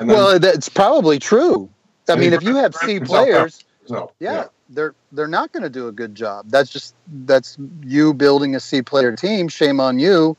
[0.00, 1.68] Well, that's probably true.
[2.08, 5.70] I mean, if you have C players, so, yeah, yeah, they're they're not going to
[5.70, 6.46] do a good job.
[6.48, 6.94] That's just
[7.24, 9.48] that's you building a C player team.
[9.48, 10.36] Shame on you.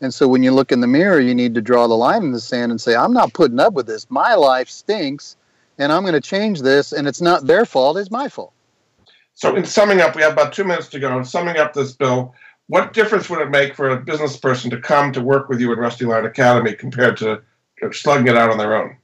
[0.00, 2.32] And so when you look in the mirror, you need to draw the line in
[2.32, 4.10] the sand and say, I'm not putting up with this.
[4.10, 5.36] My life stinks,
[5.78, 6.92] and I'm going to change this.
[6.92, 8.52] And it's not their fault; it's my fault.
[9.34, 11.16] So, in summing up, we have about two minutes to go.
[11.18, 12.34] In summing up this bill,
[12.68, 15.72] what difference would it make for a business person to come to work with you
[15.72, 17.42] at Rusty Lion Academy compared to
[17.92, 18.96] slugging it out on their own?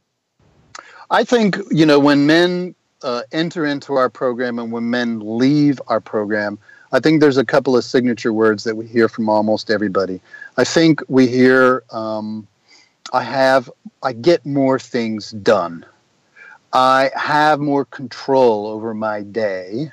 [1.10, 5.80] I think you know when men uh, enter into our program and when men leave
[5.88, 6.58] our program,
[6.92, 10.20] I think there's a couple of signature words that we hear from almost everybody.
[10.56, 12.46] I think we hear, um,
[13.12, 13.70] I have,
[14.02, 15.86] I get more things done.
[16.72, 19.92] I have more control over my day.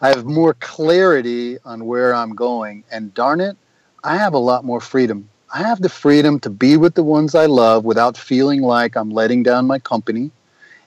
[0.00, 2.84] I have more clarity on where I'm going.
[2.90, 3.56] And darn it,
[4.02, 5.28] I have a lot more freedom.
[5.52, 9.10] I have the freedom to be with the ones I love without feeling like I'm
[9.10, 10.30] letting down my company.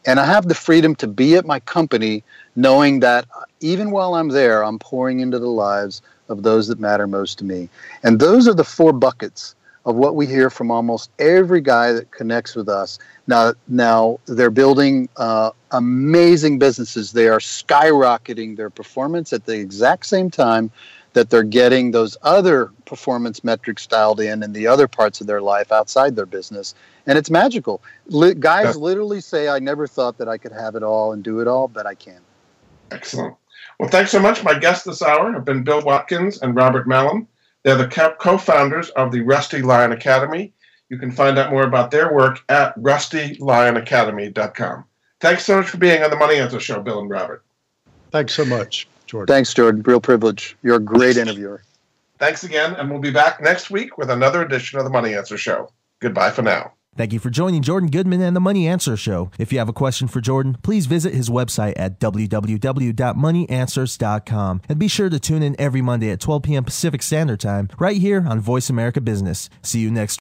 [0.06, 2.24] And I have the freedom to be at my company
[2.56, 3.26] knowing that
[3.60, 7.46] even while I'm there, I'm pouring into the lives of those that matter most to
[7.46, 7.70] me.
[8.04, 9.56] And those are the four buckets
[9.86, 13.00] of what we hear from almost every guy that connects with us.
[13.26, 17.14] Now, now they're building uh, amazing businesses.
[17.14, 20.72] They are skyrocketing their performance at the exact same time
[21.18, 25.42] that they're getting those other performance metrics dialed in in the other parts of their
[25.42, 26.76] life outside their business.
[27.08, 27.82] And it's magical.
[28.06, 31.40] Li- guys literally say, I never thought that I could have it all and do
[31.40, 32.22] it all, but I can.
[32.92, 33.34] Excellent.
[33.80, 34.44] Well, thanks so much.
[34.44, 37.28] My guests this hour have been Bill Watkins and Robert Mallon.
[37.64, 40.54] They're the co founders of the Rusty Lion Academy.
[40.90, 44.84] You can find out more about their work at rustylionacademy.com.
[45.20, 47.44] Thanks so much for being on the Money Answer Show, Bill and Robert.
[48.12, 48.88] Thanks so much.
[49.08, 49.34] Jordan.
[49.34, 49.82] Thanks, Jordan.
[49.84, 50.58] Real privilege.
[50.64, 51.64] You're a great interviewer.
[52.20, 55.38] Thanks again, and we'll be back next week with another edition of the Money Answer
[55.38, 55.70] Show.
[56.00, 56.74] Goodbye for now.
[56.98, 59.30] Thank you for joining Jordan Goodman and the Money Answer Show.
[59.38, 64.88] If you have a question for Jordan, please visit his website at www.moneyanswers.com and be
[64.88, 66.64] sure to tune in every Monday at 12 p.m.
[66.64, 69.48] Pacific Standard Time right here on Voice America Business.
[69.62, 70.16] See you next